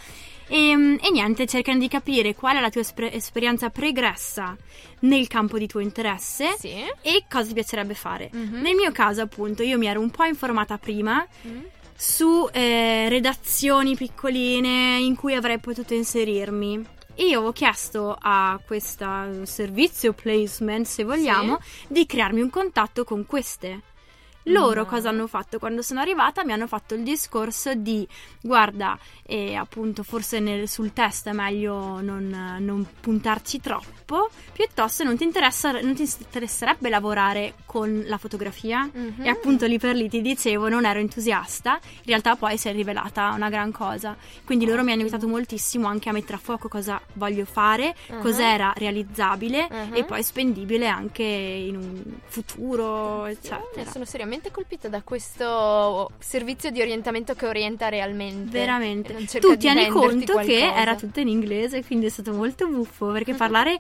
E, 0.51 0.71
e 0.99 1.12
niente, 1.12 1.45
cercano 1.45 1.77
di 1.77 1.88
capire 1.88 2.33
qual 2.35 2.57
è 2.57 2.59
la 2.59 2.69
tua 2.71 2.81
esper- 2.81 3.13
esperienza 3.13 3.69
pregressa 3.69 4.57
nel 5.01 5.27
campo 5.27 5.57
di 5.59 5.67
tuo 5.67 5.79
interesse 5.79 6.55
Sì. 6.57 6.73
e 7.01 7.23
cosa 7.29 7.45
ti 7.47 7.53
piacerebbe 7.53 7.93
fare. 7.93 8.29
Mhm. 8.33 8.59
Nel 8.62 8.75
mio 8.75 8.91
caso, 8.91 9.21
appunto, 9.21 9.62
io 9.63 9.77
mi 9.77 9.85
ero 9.85 9.99
un 10.01 10.09
po' 10.09 10.23
informata 10.25 10.77
prima 10.79 11.25
Mm. 11.47 11.59
su 11.95 12.49
eh, 12.51 13.07
redazioni 13.09 13.95
piccoline 13.95 14.97
in 14.99 15.15
cui 15.15 15.35
avrei 15.35 15.59
potuto 15.59 15.93
inserirmi. 15.93 16.83
E 17.15 17.25
io 17.27 17.38
avevo 17.38 17.51
chiesto 17.51 18.15
a 18.19 18.57
questo 18.65 19.43
servizio 19.43 20.13
placement, 20.13 20.85
se 20.85 21.03
vogliamo, 21.03 21.59
di 21.89 22.05
crearmi 22.05 22.39
un 22.41 22.49
contatto 22.49 23.03
con 23.03 23.25
queste. 23.25 23.81
Loro 24.51 24.81
No. 24.81 24.85
cosa 24.85 25.09
hanno 25.09 25.27
fatto? 25.27 25.59
Quando 25.59 25.81
sono 25.81 25.99
arrivata 25.99 26.43
mi 26.43 26.51
hanno 26.53 26.67
fatto 26.67 26.95
il 26.95 27.03
discorso 27.03 27.73
di 27.75 28.07
guarda, 28.41 28.97
e 29.25 29.55
appunto 29.55 30.03
forse 30.03 30.39
nel- 30.39 30.67
sul 30.67 30.91
test 30.93 31.27
è 31.27 31.33
meglio 31.33 32.01
non, 32.01 32.55
non 32.59 32.85
puntarci 32.99 33.59
troppo, 33.62 34.29
piuttosto 34.53 35.03
non 35.03 35.17
ti, 35.17 35.23
interessa, 35.23 35.71
non 35.71 35.93
ti 35.93 36.03
interesserebbe 36.19 36.89
lavorare 36.89 37.53
con 37.65 38.03
la 38.07 38.17
fotografia? 38.17 38.89
Mhm. 38.91 39.23
E 39.23 39.29
appunto 39.29 39.65
lì 39.67 39.77
per 39.77 39.95
lì 39.95 40.09
ti 40.09 40.21
dicevo, 40.21 40.67
non 40.69 40.85
ero 40.85 40.99
entusiasta, 40.99 41.79
in 41.83 42.03
realtà 42.05 42.35
poi 42.35 42.57
si 42.57 42.67
è 42.69 42.71
rivelata 42.73 43.31
una 43.35 43.49
gran 43.49 43.71
cosa. 43.71 44.15
Quindi 44.45 44.65
loro 44.65 44.83
mi 44.83 44.91
hanno 44.91 45.01
aiutato 45.01 45.27
moltissimo 45.27 45.88
anche 45.88 46.09
a 46.09 46.12
mettere 46.12 46.35
a 46.35 46.39
fuoco 46.39 46.67
cosa 46.67 46.99
voglio 47.13 47.45
fare, 47.45 47.95
Uh-huh. 48.09 48.19
cos'era 48.21 48.73
realizzabile 48.75 49.67
Uh-huh. 49.69 49.95
e 49.95 50.03
poi 50.03 50.23
spendibile 50.23 50.88
anche 50.88 51.23
in 51.23 51.75
un 51.75 52.03
futuro, 52.27 53.25
eccetera. 53.25 53.89
Sono 53.91 54.05
seriamente 54.05 54.38
colpita 54.52 54.88
da 54.88 55.02
questo 55.02 56.12
servizio 56.19 56.71
di 56.71 56.82
orientamento 56.82 57.36
che 57.36 57.45
orienta 57.45 57.89
realmente. 57.89 58.58
Veramente. 58.58 59.13
Tu 59.39 59.58
tieni 59.58 59.88
conto 59.89 60.38
che 60.38 60.60
qualcosa. 60.60 60.82
era 60.82 60.95
tutto 60.95 61.19
in 61.19 61.28
inglese, 61.28 61.84
quindi 61.84 62.06
è 62.06 62.10
stato 62.10 62.32
molto 62.32 62.67
buffo 62.67 63.12
perché 63.12 63.34
parlare 63.34 63.78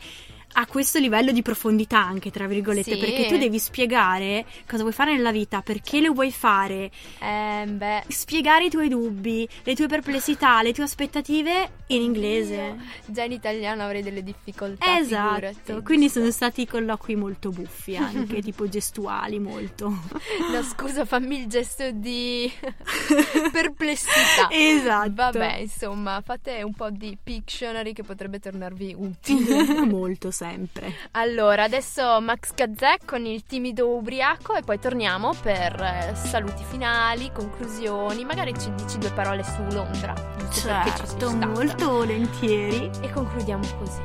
a 0.53 0.65
questo 0.65 0.99
livello 0.99 1.31
di 1.31 1.41
profondità 1.41 1.99
anche, 1.99 2.31
tra 2.31 2.47
virgolette, 2.47 2.93
Sì. 2.93 2.97
perché 2.99 3.27
tu 3.27 3.37
devi 3.37 3.59
spiegare 3.59 4.45
cosa 4.67 4.81
vuoi 4.81 4.93
fare 4.93 5.15
nella 5.15 5.31
vita, 5.31 5.61
perché 5.61 6.01
lo 6.01 6.13
vuoi 6.13 6.31
fare, 6.31 6.91
Eh, 7.19 8.03
spiegare 8.07 8.65
i 8.65 8.69
tuoi 8.69 8.89
dubbi, 8.89 9.47
le 9.63 9.75
tue 9.75 9.87
perplessità, 9.87 10.61
le 10.61 10.73
tue 10.73 10.83
aspettative 10.83 11.71
in 11.87 12.01
inglese. 12.01 12.77
Già 13.05 13.23
in 13.23 13.31
italiano 13.31 13.83
avrei 13.83 14.01
delle 14.01 14.23
difficoltà. 14.23 14.97
Esatto, 14.97 15.47
figurati. 15.63 15.83
quindi 15.83 16.09
sono 16.09 16.29
stati 16.31 16.65
colloqui 16.67 17.15
molto 17.15 17.49
buffi 17.51 17.95
anche, 17.95 18.41
tipo 18.43 18.67
gestuali 18.67 19.39
molto. 19.39 19.87
No, 19.89 20.63
scusa, 20.63 21.05
fammi 21.05 21.39
il 21.41 21.47
gesto 21.47 21.91
di 21.91 22.51
perplessità. 23.51 24.49
Esatto. 24.49 25.11
Vabbè, 25.13 25.57
insomma, 25.57 26.21
fate 26.23 26.61
un 26.63 26.73
po' 26.73 26.89
di 26.89 27.17
Pictionary 27.21 27.93
che 27.93 28.03
potrebbe 28.03 28.39
tornarvi 28.39 28.95
utile. 28.97 29.85
molto 29.89 30.31
sempre. 30.39 30.93
allora, 31.11 31.63
adesso 31.63 32.21
Max 32.21 32.53
Gazzè 32.53 32.99
con 33.05 33.25
il 33.25 33.43
timido 33.45 33.89
ubriaco 33.89 34.55
e 34.55 34.61
poi 34.61 34.79
torniamo 34.79 35.33
per 35.41 35.81
eh, 35.81 36.15
saluti 36.15 36.63
finali, 36.63 37.29
conclusioni, 37.33 38.23
magari 38.23 38.53
ci 38.57 38.73
dici 38.75 38.97
due 38.97 39.11
parole 39.11 39.43
su 39.43 39.61
Londra. 39.71 40.13
Certo, 40.51 41.35
molto 41.35 41.89
volentieri. 41.89 42.89
E 43.01 43.11
concludiamo 43.11 43.63
così. 43.77 44.01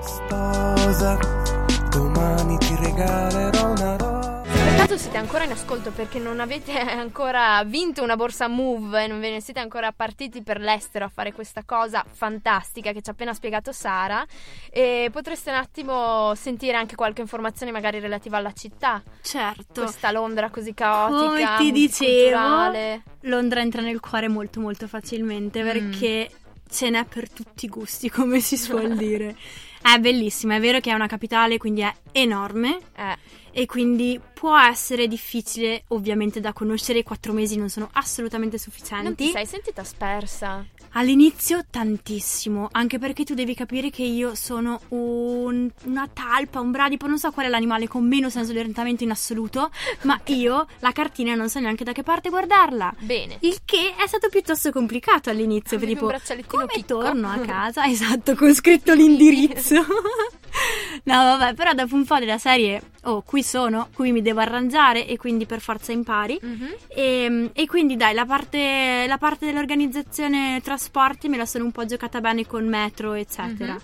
Sposa, 0.00 1.18
domani 1.90 2.56
ti 2.58 2.74
regalerò 2.76 3.70
una 3.70 3.96
rosa. 3.96 4.07
Caso 4.78 4.96
siete 4.96 5.16
ancora 5.16 5.42
in 5.42 5.50
ascolto 5.50 5.90
perché 5.90 6.20
non 6.20 6.38
avete 6.38 6.70
ancora 6.78 7.62
vinto 7.66 8.02
una 8.02 8.14
borsa 8.14 8.46
Move 8.46 9.02
e 9.04 9.06
non 9.08 9.18
ve 9.18 9.30
ne 9.32 9.40
siete 9.40 9.58
ancora 9.58 9.90
partiti 9.92 10.40
per 10.42 10.60
l'estero 10.60 11.04
a 11.04 11.08
fare 11.08 11.32
questa 11.32 11.62
cosa 11.66 12.04
fantastica 12.08 12.92
che 12.92 13.02
ci 13.02 13.10
ha 13.10 13.12
appena 13.12 13.34
spiegato 13.34 13.72
Sara 13.72 14.24
e 14.70 15.08
potreste 15.12 15.50
un 15.50 15.56
attimo 15.56 16.32
sentire 16.36 16.76
anche 16.76 16.94
qualche 16.94 17.20
informazione 17.20 17.72
magari 17.72 17.98
relativa 17.98 18.36
alla 18.38 18.52
città, 18.52 19.02
Certo. 19.20 19.82
questa 19.82 20.12
Londra 20.12 20.48
così 20.48 20.72
caotica, 20.72 21.26
Come 21.26 21.56
ti 21.58 21.72
dicevo. 21.72 22.38
Londra 23.22 23.60
entra 23.60 23.82
nel 23.82 23.98
cuore 24.00 24.28
molto 24.28 24.60
molto 24.60 24.86
facilmente 24.86 25.62
Mm. 25.62 25.66
perché 25.66 26.30
ce 26.70 26.88
n'è 26.90 27.04
per 27.04 27.28
tutti 27.30 27.64
i 27.64 27.68
gusti, 27.68 28.08
come 28.10 28.38
si 28.40 28.56
suol 28.56 28.94
dire. 28.96 29.34
È 29.94 29.98
bellissima, 30.00 30.56
è 30.56 30.60
vero 30.60 30.80
che 30.80 30.90
è 30.90 30.94
una 30.94 31.06
capitale, 31.06 31.56
quindi 31.56 31.80
è 31.80 31.92
enorme 32.12 32.78
Eh, 32.94 33.16
e 33.52 33.64
quindi 33.64 34.20
può 34.34 34.56
essere 34.58 35.08
difficile 35.08 35.84
ovviamente 35.88 36.40
da 36.40 36.52
conoscere, 36.52 36.98
i 36.98 37.02
quattro 37.02 37.32
mesi 37.32 37.56
non 37.56 37.70
sono 37.70 37.88
assolutamente 37.92 38.58
non 38.58 38.72
ti 38.74 38.78
sufficienti. 38.78 39.30
sei 39.30 39.46
sentita 39.46 39.82
spersa? 39.82 40.64
All'inizio 40.92 41.64
tantissimo, 41.70 42.68
anche 42.72 42.98
perché 42.98 43.24
tu 43.24 43.34
devi 43.34 43.54
capire 43.54 43.90
che 43.90 44.02
io 44.02 44.34
sono 44.34 44.80
un- 44.88 45.70
una 45.84 46.08
talpa, 46.12 46.60
un 46.60 46.70
bradipo, 46.70 47.06
non 47.06 47.18
so 47.18 47.30
qual 47.30 47.46
è 47.46 47.48
l'animale 47.48 47.86
con 47.88 48.06
meno 48.06 48.30
senso 48.30 48.52
di 48.52 48.58
orientamento 48.58 49.04
in 49.04 49.10
assoluto, 49.10 49.70
ma 50.02 50.20
io 50.26 50.66
la 50.80 50.92
cartina 50.92 51.34
non 51.34 51.48
so 51.48 51.60
neanche 51.60 51.84
da 51.84 51.92
che 51.92 52.02
parte 52.02 52.28
guardarla. 52.30 52.94
Bene. 53.00 53.36
Il 53.40 53.58
che 53.64 53.94
è 53.96 54.06
stato 54.06 54.28
piuttosto 54.28 54.70
complicato 54.72 55.30
all'inizio, 55.30 55.76
Avevi 55.76 55.92
tipo 55.94 56.06
come 56.46 56.66
picco. 56.66 56.86
torno 56.86 57.30
a 57.30 57.38
casa? 57.46 57.86
Esatto, 57.86 58.34
con 58.34 58.54
scritto 58.54 58.94
l'indirizzo. 58.94 59.76
no, 61.04 61.14
vabbè, 61.14 61.54
però 61.54 61.72
dopo 61.74 61.94
un 61.94 62.04
po' 62.04 62.18
della 62.18 62.38
serie, 62.38 62.80
oh, 63.04 63.22
qui 63.22 63.42
sono, 63.42 63.88
qui 63.94 64.12
mi 64.12 64.22
devo 64.22 64.40
arrangiare 64.40 65.06
e 65.06 65.16
quindi 65.16 65.46
per 65.46 65.60
forza 65.60 65.92
impari. 65.92 66.38
Mhm. 66.40 66.74
E, 66.88 67.50
e 67.52 67.66
quindi 67.66 67.96
dai, 67.96 68.14
la 68.14 68.24
parte, 68.26 69.04
la 69.06 69.18
parte 69.18 69.46
dell'organizzazione 69.46 70.60
trasporti 70.78 71.28
me 71.28 71.36
la 71.36 71.44
sono 71.44 71.64
un 71.64 71.72
po' 71.72 71.84
giocata 71.84 72.20
bene 72.20 72.46
con 72.46 72.66
metro, 72.66 73.12
eccetera. 73.14 73.74
Mhm. 73.74 73.80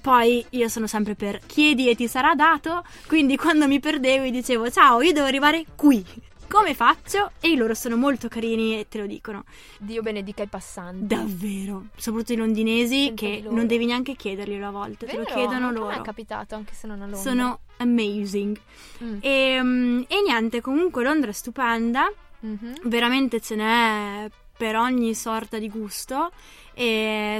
Poi 0.00 0.42
io 0.50 0.68
sono 0.68 0.86
sempre 0.86 1.14
per 1.14 1.40
chiedi 1.44 1.90
e 1.90 1.94
ti 1.94 2.08
sarà 2.08 2.34
dato, 2.34 2.82
quindi 3.06 3.36
quando 3.36 3.68
mi 3.68 3.78
perdevo 3.78 4.28
dicevo 4.30 4.70
ciao, 4.70 5.02
io 5.02 5.12
devo 5.12 5.26
arrivare 5.26 5.66
qui. 5.76 6.02
Come 6.48 6.74
faccio? 6.74 7.30
E 7.38 7.54
loro 7.54 7.74
sono 7.74 7.96
molto 7.96 8.26
carini 8.26 8.80
e 8.80 8.88
te 8.88 8.98
lo 8.98 9.06
dicono. 9.06 9.44
Dio 9.78 10.02
benedica 10.02 10.42
i 10.42 10.48
passanti. 10.48 11.06
Davvero. 11.06 11.84
Soprattutto 11.94 12.32
i 12.32 12.36
londinesi 12.36 13.04
Sento 13.04 13.24
che 13.24 13.44
non 13.48 13.68
devi 13.68 13.86
neanche 13.86 14.16
chiederglielo 14.16 14.66
a 14.66 14.70
volte, 14.70 15.06
te 15.06 15.12
Vero? 15.12 15.28
lo 15.28 15.34
chiedono 15.34 15.70
loro. 15.70 15.90
è 15.90 16.00
capitato 16.00 16.56
anche 16.56 16.74
se 16.74 16.88
non 16.88 17.02
a 17.02 17.06
Londra. 17.06 17.20
Sono 17.20 17.60
amazing. 17.76 18.58
Mm. 19.04 19.16
E, 19.20 19.62
mm, 19.62 20.02
e 20.08 20.22
niente, 20.26 20.60
comunque 20.60 21.04
Londra 21.04 21.30
è 21.30 21.34
stupenda. 21.34 22.10
Mhm. 22.42 22.72
veramente 22.84 23.38
ce 23.42 23.54
n'è 23.54 24.30
per 24.60 24.76
ogni 24.76 25.14
sorta 25.14 25.58
di 25.58 25.70
gusto 25.70 26.30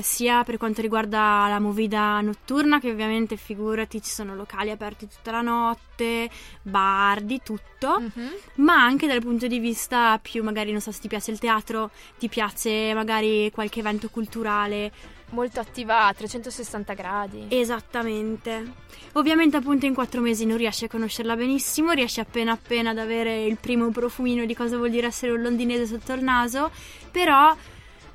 sia 0.02 0.42
per 0.44 0.56
quanto 0.58 0.80
riguarda 0.82 1.46
la 1.48 1.58
movida 1.60 2.20
notturna 2.20 2.78
che 2.80 2.90
ovviamente 2.90 3.36
figurati 3.36 4.02
ci 4.02 4.10
sono 4.10 4.34
locali 4.34 4.70
aperti 4.70 5.06
tutta 5.08 5.30
la 5.30 5.40
notte, 5.40 6.28
bar, 6.62 7.20
di 7.22 7.40
tutto, 7.42 8.00
Mhm. 8.00 8.30
ma 8.56 8.74
anche 8.82 9.06
dal 9.06 9.20
punto 9.20 9.46
di 9.46 9.58
vista 9.58 10.18
più 10.20 10.42
magari 10.42 10.72
non 10.72 10.80
so 10.80 10.92
se 10.92 11.00
ti 11.00 11.08
piace 11.08 11.30
il 11.30 11.38
teatro, 11.38 11.90
ti 12.18 12.28
piace 12.28 12.92
magari 12.94 13.50
qualche 13.50 13.80
evento 13.80 14.08
culturale, 14.10 14.92
Molto 15.30 15.60
attiva 15.60 16.06
a 16.06 16.12
360 16.12 16.92
gradi. 16.94 17.46
Esattamente. 17.48 18.72
Ovviamente 19.12 19.56
appunto 19.56 19.86
in 19.86 19.94
quattro 19.94 20.20
mesi 20.20 20.44
non 20.46 20.56
riesci 20.56 20.84
a 20.84 20.88
conoscerla 20.88 21.36
benissimo, 21.36 21.92
riesci 21.92 22.20
appena 22.20 22.52
appena 22.52 22.90
ad 22.90 22.98
avere 22.98 23.44
il 23.44 23.56
primo 23.56 23.90
profumino 23.90 24.44
di 24.44 24.54
cosa 24.54 24.76
vuol 24.76 24.90
dire 24.90 25.06
essere 25.08 25.32
un 25.32 25.42
londinese 25.42 25.86
sotto 25.86 26.12
il 26.12 26.22
naso, 26.22 26.70
però 27.10 27.54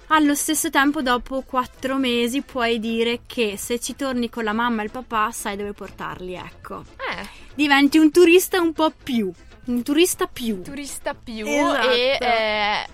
allo 0.09 0.35
stesso 0.35 0.69
tempo 0.69 1.01
dopo 1.01 1.41
quattro 1.41 1.95
mesi 1.97 2.41
puoi 2.41 2.79
dire 2.79 3.21
che 3.25 3.57
se 3.57 3.79
ci 3.79 3.95
torni 3.95 4.29
con 4.29 4.43
la 4.43 4.53
mamma 4.53 4.81
e 4.81 4.85
il 4.85 4.91
papà 4.91 5.31
sai 5.31 5.55
dove 5.57 5.73
portarli, 5.73 6.35
ecco. 6.35 6.83
Eh, 6.97 7.27
Diventi 7.55 7.97
un 7.97 8.11
turista 8.11 8.61
un 8.61 8.71
po' 8.73 8.91
più, 9.03 9.31
un 9.65 9.83
turista 9.83 10.27
più. 10.27 10.61
turista 10.61 11.13
più 11.15 11.45
Esatto. 11.47 11.89
e 11.89 12.17
eh, 12.21 12.85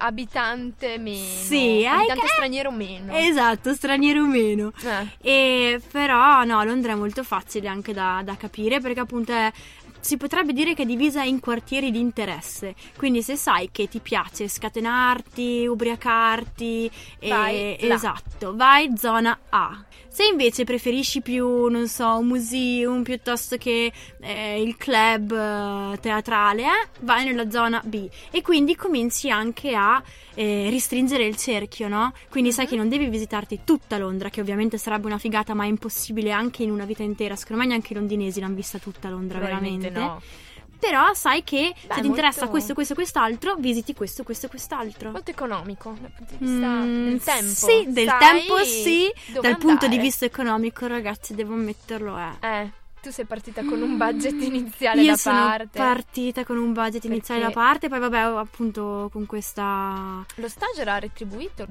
abitante 0.00 0.98
meno. 0.98 1.24
Sì, 1.24 1.86
abitante 1.86 2.20
che- 2.22 2.26
straniero 2.28 2.70
meno. 2.70 3.12
Esatto, 3.14 3.72
straniero 3.74 4.24
meno. 4.26 4.72
Eh, 4.82 5.06
E 5.74 5.80
però 5.90 6.42
no, 6.44 6.62
Londra 6.64 6.92
è 6.92 6.96
molto 6.96 7.22
facile 7.22 7.68
anche 7.68 7.92
da, 7.92 8.20
da 8.24 8.36
capire 8.36 8.80
perché 8.80 9.00
appunto 9.00 9.32
è- 9.32 9.52
si 10.02 10.16
potrebbe 10.16 10.54
dire 10.54 10.72
che 10.74 10.82
è 10.84 10.86
divisa 10.86 11.22
in 11.22 11.40
quartieri 11.40 11.90
di 11.90 12.00
interesse. 12.00 12.74
Quindi 12.96 13.22
se 13.22 13.36
sai 13.36 13.68
che 13.70 13.86
ti 13.86 14.00
piace 14.00 14.48
scatenarti, 14.48 15.66
ubriacarti, 15.66 16.90
e- 17.18 17.28
Vai 17.28 17.76
là. 17.82 17.94
esatto, 17.94 18.56
vai 18.56 18.90
zona 18.96 19.38
A. 19.50 19.84
Se 20.12 20.24
invece 20.24 20.64
preferisci 20.64 21.20
più, 21.20 21.66
non 21.68 21.86
so, 21.86 22.18
un 22.18 22.26
museum 22.26 23.02
piuttosto 23.04 23.56
che 23.56 23.92
eh, 24.20 24.60
il 24.60 24.76
club 24.76 25.30
eh, 25.32 25.98
teatrale, 26.00 26.62
eh, 26.64 26.88
vai 27.02 27.24
nella 27.24 27.48
zona 27.48 27.80
B. 27.84 28.08
E 28.32 28.42
quindi 28.42 28.74
cominci 28.74 29.30
anche 29.30 29.72
a 29.74 30.02
eh, 30.34 30.68
ristringere 30.68 31.24
il 31.24 31.36
cerchio, 31.36 31.86
no? 31.86 32.12
Quindi 32.28 32.50
Mhm. 32.50 32.54
sai 32.56 32.66
che 32.66 32.74
non 32.76 32.88
devi 32.88 33.06
visitarti 33.08 33.60
tutta 33.64 33.98
Londra, 33.98 34.30
che 34.30 34.40
ovviamente 34.40 34.78
sarebbe 34.78 35.06
una 35.06 35.18
figata, 35.18 35.54
ma 35.54 35.62
è 35.64 35.68
impossibile 35.68 36.32
anche 36.32 36.64
in 36.64 36.72
una 36.72 36.84
vita 36.84 37.04
intera. 37.04 37.36
Secondo 37.36 37.62
me 37.62 37.68
neanche 37.68 37.92
i 37.92 37.96
londinesi 37.96 38.40
l'hanno 38.40 38.56
vista 38.56 38.78
tutta 38.78 39.08
Londra, 39.08 39.38
veramente. 39.38 39.90
no. 39.90 40.20
Però 40.80 41.12
sai 41.12 41.44
che 41.44 41.74
Beh, 41.86 41.94
se 41.94 42.00
ti 42.00 42.06
interessa 42.06 42.38
molto- 42.40 42.50
questo, 42.52 42.74
questo, 42.74 42.94
quest'altro, 42.94 43.54
visiti 43.56 43.94
questo, 43.94 44.22
questo, 44.24 44.48
quest'altro. 44.48 45.10
Molto 45.10 45.30
economico 45.30 45.94
dal 46.00 46.10
punto 46.10 46.34
di 46.38 46.44
vista 46.46 46.66
Mm, 46.68 47.08
del 47.08 47.22
tempo. 47.22 47.52
Sì, 47.52 47.84
del 47.92 48.06
Sai 48.08 48.18
tempo 48.18 48.56
sì. 48.64 49.12
Dal 49.40 49.58
punto 49.58 49.78
di 49.80 49.84
andare. 49.84 49.98
vista 50.02 50.24
economico, 50.24 50.86
ragazzi, 50.86 51.34
devo 51.34 51.52
ammetterlo, 51.54 52.16
è. 52.16 52.46
Eh, 52.46 52.70
tu 53.02 53.10
sei 53.10 53.24
partita 53.26 53.62
con 53.64 53.80
un 53.80 53.96
budget 53.96 54.42
iniziale 54.42 55.00
Io 55.02 55.10
da 55.12 55.16
sono 55.16 55.38
parte. 55.46 55.78
partita 55.78 56.44
con 56.44 56.58
un 56.58 56.72
budget 56.72 57.04
iniziale 57.04 57.40
da 57.42 57.50
parte, 57.50 57.88
poi 57.88 57.98
vabbè, 57.98 58.18
appunto 58.18 59.08
con 59.12 59.24
questa 59.26 60.24
Lo 60.36 60.48
stage 60.48 60.80
era 60.82 60.98
retribuito 60.98 61.66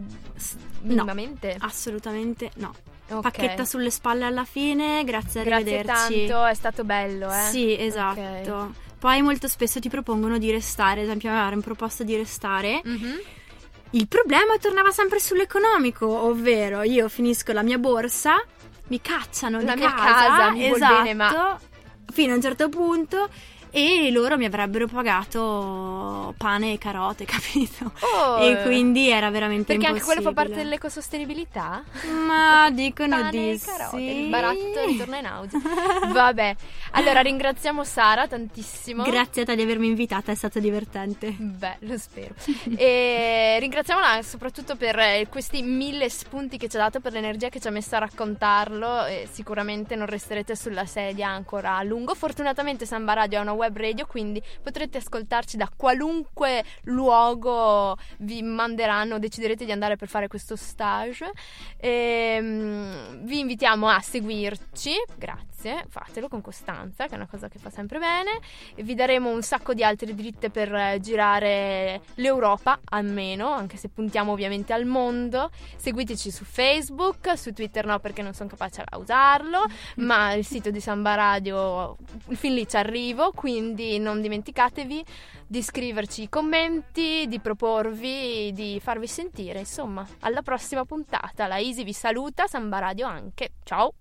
minimamente? 0.81 1.55
No, 1.59 1.65
assolutamente 1.65 2.51
no. 2.55 2.73
Ok. 3.11 3.21
Pacchetta 3.21 3.65
sulle 3.65 3.89
spalle 3.89 4.25
alla 4.25 4.43
fine, 4.45 5.03
grazie, 5.03 5.43
Grazie 5.43 5.79
arrivederci. 5.79 6.25
tanto, 6.27 6.45
è 6.45 6.53
stato 6.53 6.83
bello, 6.83 7.31
eh. 7.31 7.47
Sì, 7.49 7.75
esatto. 7.79 8.19
Ok. 8.53 8.69
Poi 8.99 9.21
molto 9.21 9.47
spesso 9.47 9.79
ti 9.79 9.89
propongono 9.89 10.37
di 10.37 10.51
restare, 10.51 10.99
ad 10.99 11.05
esempio 11.05 11.29
avevano 11.29 11.61
proposto 11.61 12.03
di 12.03 12.15
restare. 12.15 12.81
Mhm. 12.83 13.19
Il 13.91 14.07
problema 14.07 14.57
tornava 14.59 14.91
sempre 14.91 15.19
sull'economico, 15.19 16.05
ovvero 16.07 16.83
io 16.83 17.09
finisco 17.09 17.53
la 17.53 17.63
mia 17.63 17.77
borsa, 17.77 18.35
mi 18.87 19.01
cacciano 19.01 19.61
La 19.61 19.73
di 19.73 19.79
mia 19.79 19.93
casa, 19.93 20.27
casa, 20.27 20.51
mi 20.51 20.65
esatto, 20.69 20.93
bene, 20.95 21.13
ma- 21.13 21.59
fino 22.11 22.33
a 22.33 22.35
un 22.35 22.41
certo 22.41 22.69
punto 22.69 23.29
e 23.71 24.09
loro 24.11 24.37
mi 24.37 24.45
avrebbero 24.45 24.87
pagato 24.87 26.33
pane 26.37 26.73
e 26.73 26.77
carote, 26.77 27.25
capito? 27.25 27.91
Oh, 27.99 28.39
e 28.39 28.63
quindi 28.63 29.09
era 29.09 29.29
veramente 29.29 29.73
Perché 29.73 29.87
anche 29.87 30.01
quello 30.01 30.21
fa 30.21 30.31
parte 30.31 30.51
impossibile. 30.51 30.63
dell'ecosostenibilità? 30.63 31.83
Ma 32.25 32.69
dicono 32.73 33.17
Pane 33.17 33.31
di 33.31 33.51
e 33.51 33.59
carote, 33.59 33.97
sì. 33.97 34.19
il 34.23 34.29
baratto 34.29 34.85
ritorna 34.85 35.17
in 35.17 35.25
auge. 35.25 35.57
Vabbè, 36.11 36.55
allora 36.91 37.21
ringraziamo 37.21 37.83
Sara 37.83 38.27
tantissimo. 38.27 39.03
Grazie 39.03 39.43
a 39.43 39.45
te 39.45 39.55
di 39.55 39.61
avermi 39.61 39.87
invitata, 39.87 40.31
è 40.31 40.35
stato 40.35 40.59
divertente. 40.59 41.33
Beh, 41.37 41.77
lo 41.79 41.97
spero. 41.97 42.33
e 42.75 43.57
ringraziamola 43.59 44.21
soprattutto 44.21 44.75
per 44.75 44.97
eh, 44.99 45.27
questi 45.29 45.61
mille 45.61 46.09
spunti 46.09 46.57
che 46.57 46.67
ci 46.67 46.77
ha 46.77 46.79
dato, 46.79 46.99
per 46.99 47.13
l'energia 47.13 47.49
che 47.49 47.59
ci 47.59 47.67
ha 47.67 47.71
messo 47.71 47.95
a 47.95 47.99
raccontarlo. 47.99 49.05
E 49.05 49.27
sicuramente 49.31 49.95
non 49.95 50.07
resterete 50.07 50.55
sulla 50.55 50.85
sedia 50.85 51.29
ancora 51.29 51.75
a 51.77 51.83
lungo. 51.83 52.15
Fortunatamente 52.15 52.85
Samba 52.85 53.13
Radio 53.13 53.39
è 53.39 53.41
una 53.41 53.53
web 53.59 53.77
radio, 53.77 54.05
quindi 54.05 54.41
potrete 54.61 54.97
ascoltarci 54.97 55.57
da 55.57 55.69
qualunque 55.75 56.63
luogo 56.83 57.97
vi 58.19 58.41
manderanno, 58.41 59.19
deciderete 59.19 59.65
di 59.65 59.71
andare 59.71 59.95
per 59.95 60.07
fare 60.07 60.27
questo 60.27 60.55
stage. 60.55 61.29
Ehm, 61.77 63.23
vi 63.23 63.39
invitiamo 63.39 63.87
a 63.87 63.99
seguirci, 63.99 64.93
grazie, 65.17 65.85
fatelo 65.89 66.27
con 66.27 66.41
costanza, 66.41 67.05
che 67.05 67.13
è 67.13 67.15
una 67.15 67.27
cosa 67.27 67.47
che 67.49 67.59
fa 67.59 67.69
sempre 67.69 67.99
bene. 67.99 68.39
E 68.75 68.83
vi 68.83 68.95
daremo 68.95 69.29
un 69.29 69.41
sacco 69.41 69.73
di 69.73 69.83
altre 69.83 70.15
dritte 70.15 70.49
per 70.49 70.73
eh, 70.73 70.99
girare 70.99 72.01
l'Europa, 72.15 72.79
almeno, 72.85 73.51
anche 73.51 73.77
se 73.77 73.89
puntiamo 73.89 74.31
ovviamente 74.31 74.73
al 74.73 74.85
mondo. 74.85 75.51
Seguiteci 75.75 76.31
su 76.31 76.45
Facebook, 76.45 77.37
su 77.37 77.53
Twitter 77.53 77.85
no 77.85 77.99
perché 77.99 78.21
non 78.21 78.33
sono 78.33 78.49
capace 78.49 78.83
a 78.87 78.97
usarlo, 78.97 79.65
ma 79.97 80.33
il 80.33 80.45
sito 80.45 80.69
di 80.69 80.79
Samba 80.79 81.15
Radio 81.15 81.97
fin 82.29 82.53
lì 82.53 82.67
ci 82.67 82.77
arrivo, 82.77 83.31
quindi 83.31 83.48
non 83.99 84.21
dimenticatevi 84.21 85.03
di 85.47 85.61
scriverci 85.63 86.23
i 86.23 86.29
commenti, 86.29 87.25
di 87.27 87.39
proporvi, 87.39 88.51
di 88.53 88.79
farvi 88.81 89.07
sentire. 89.07 89.59
Insomma, 89.59 90.05
alla 90.19 90.41
prossima 90.41 90.85
puntata. 90.85 91.47
La 91.47 91.59
Easy 91.59 91.83
vi 91.83 91.93
saluta, 91.93 92.47
Samba 92.47 92.79
Radio 92.79 93.07
anche. 93.07 93.53
Ciao! 93.63 93.93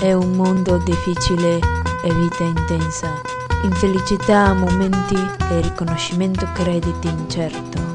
È 0.00 0.12
un 0.12 0.32
mondo 0.32 0.78
difficile 0.78 1.60
e 2.02 2.12
vita 2.14 2.42
intensa, 2.42 3.20
infelicità, 3.62 4.52
momenti 4.52 5.14
e 5.50 5.60
riconoscimento 5.60 6.48
crediti 6.52 7.08
incerto. 7.08 7.91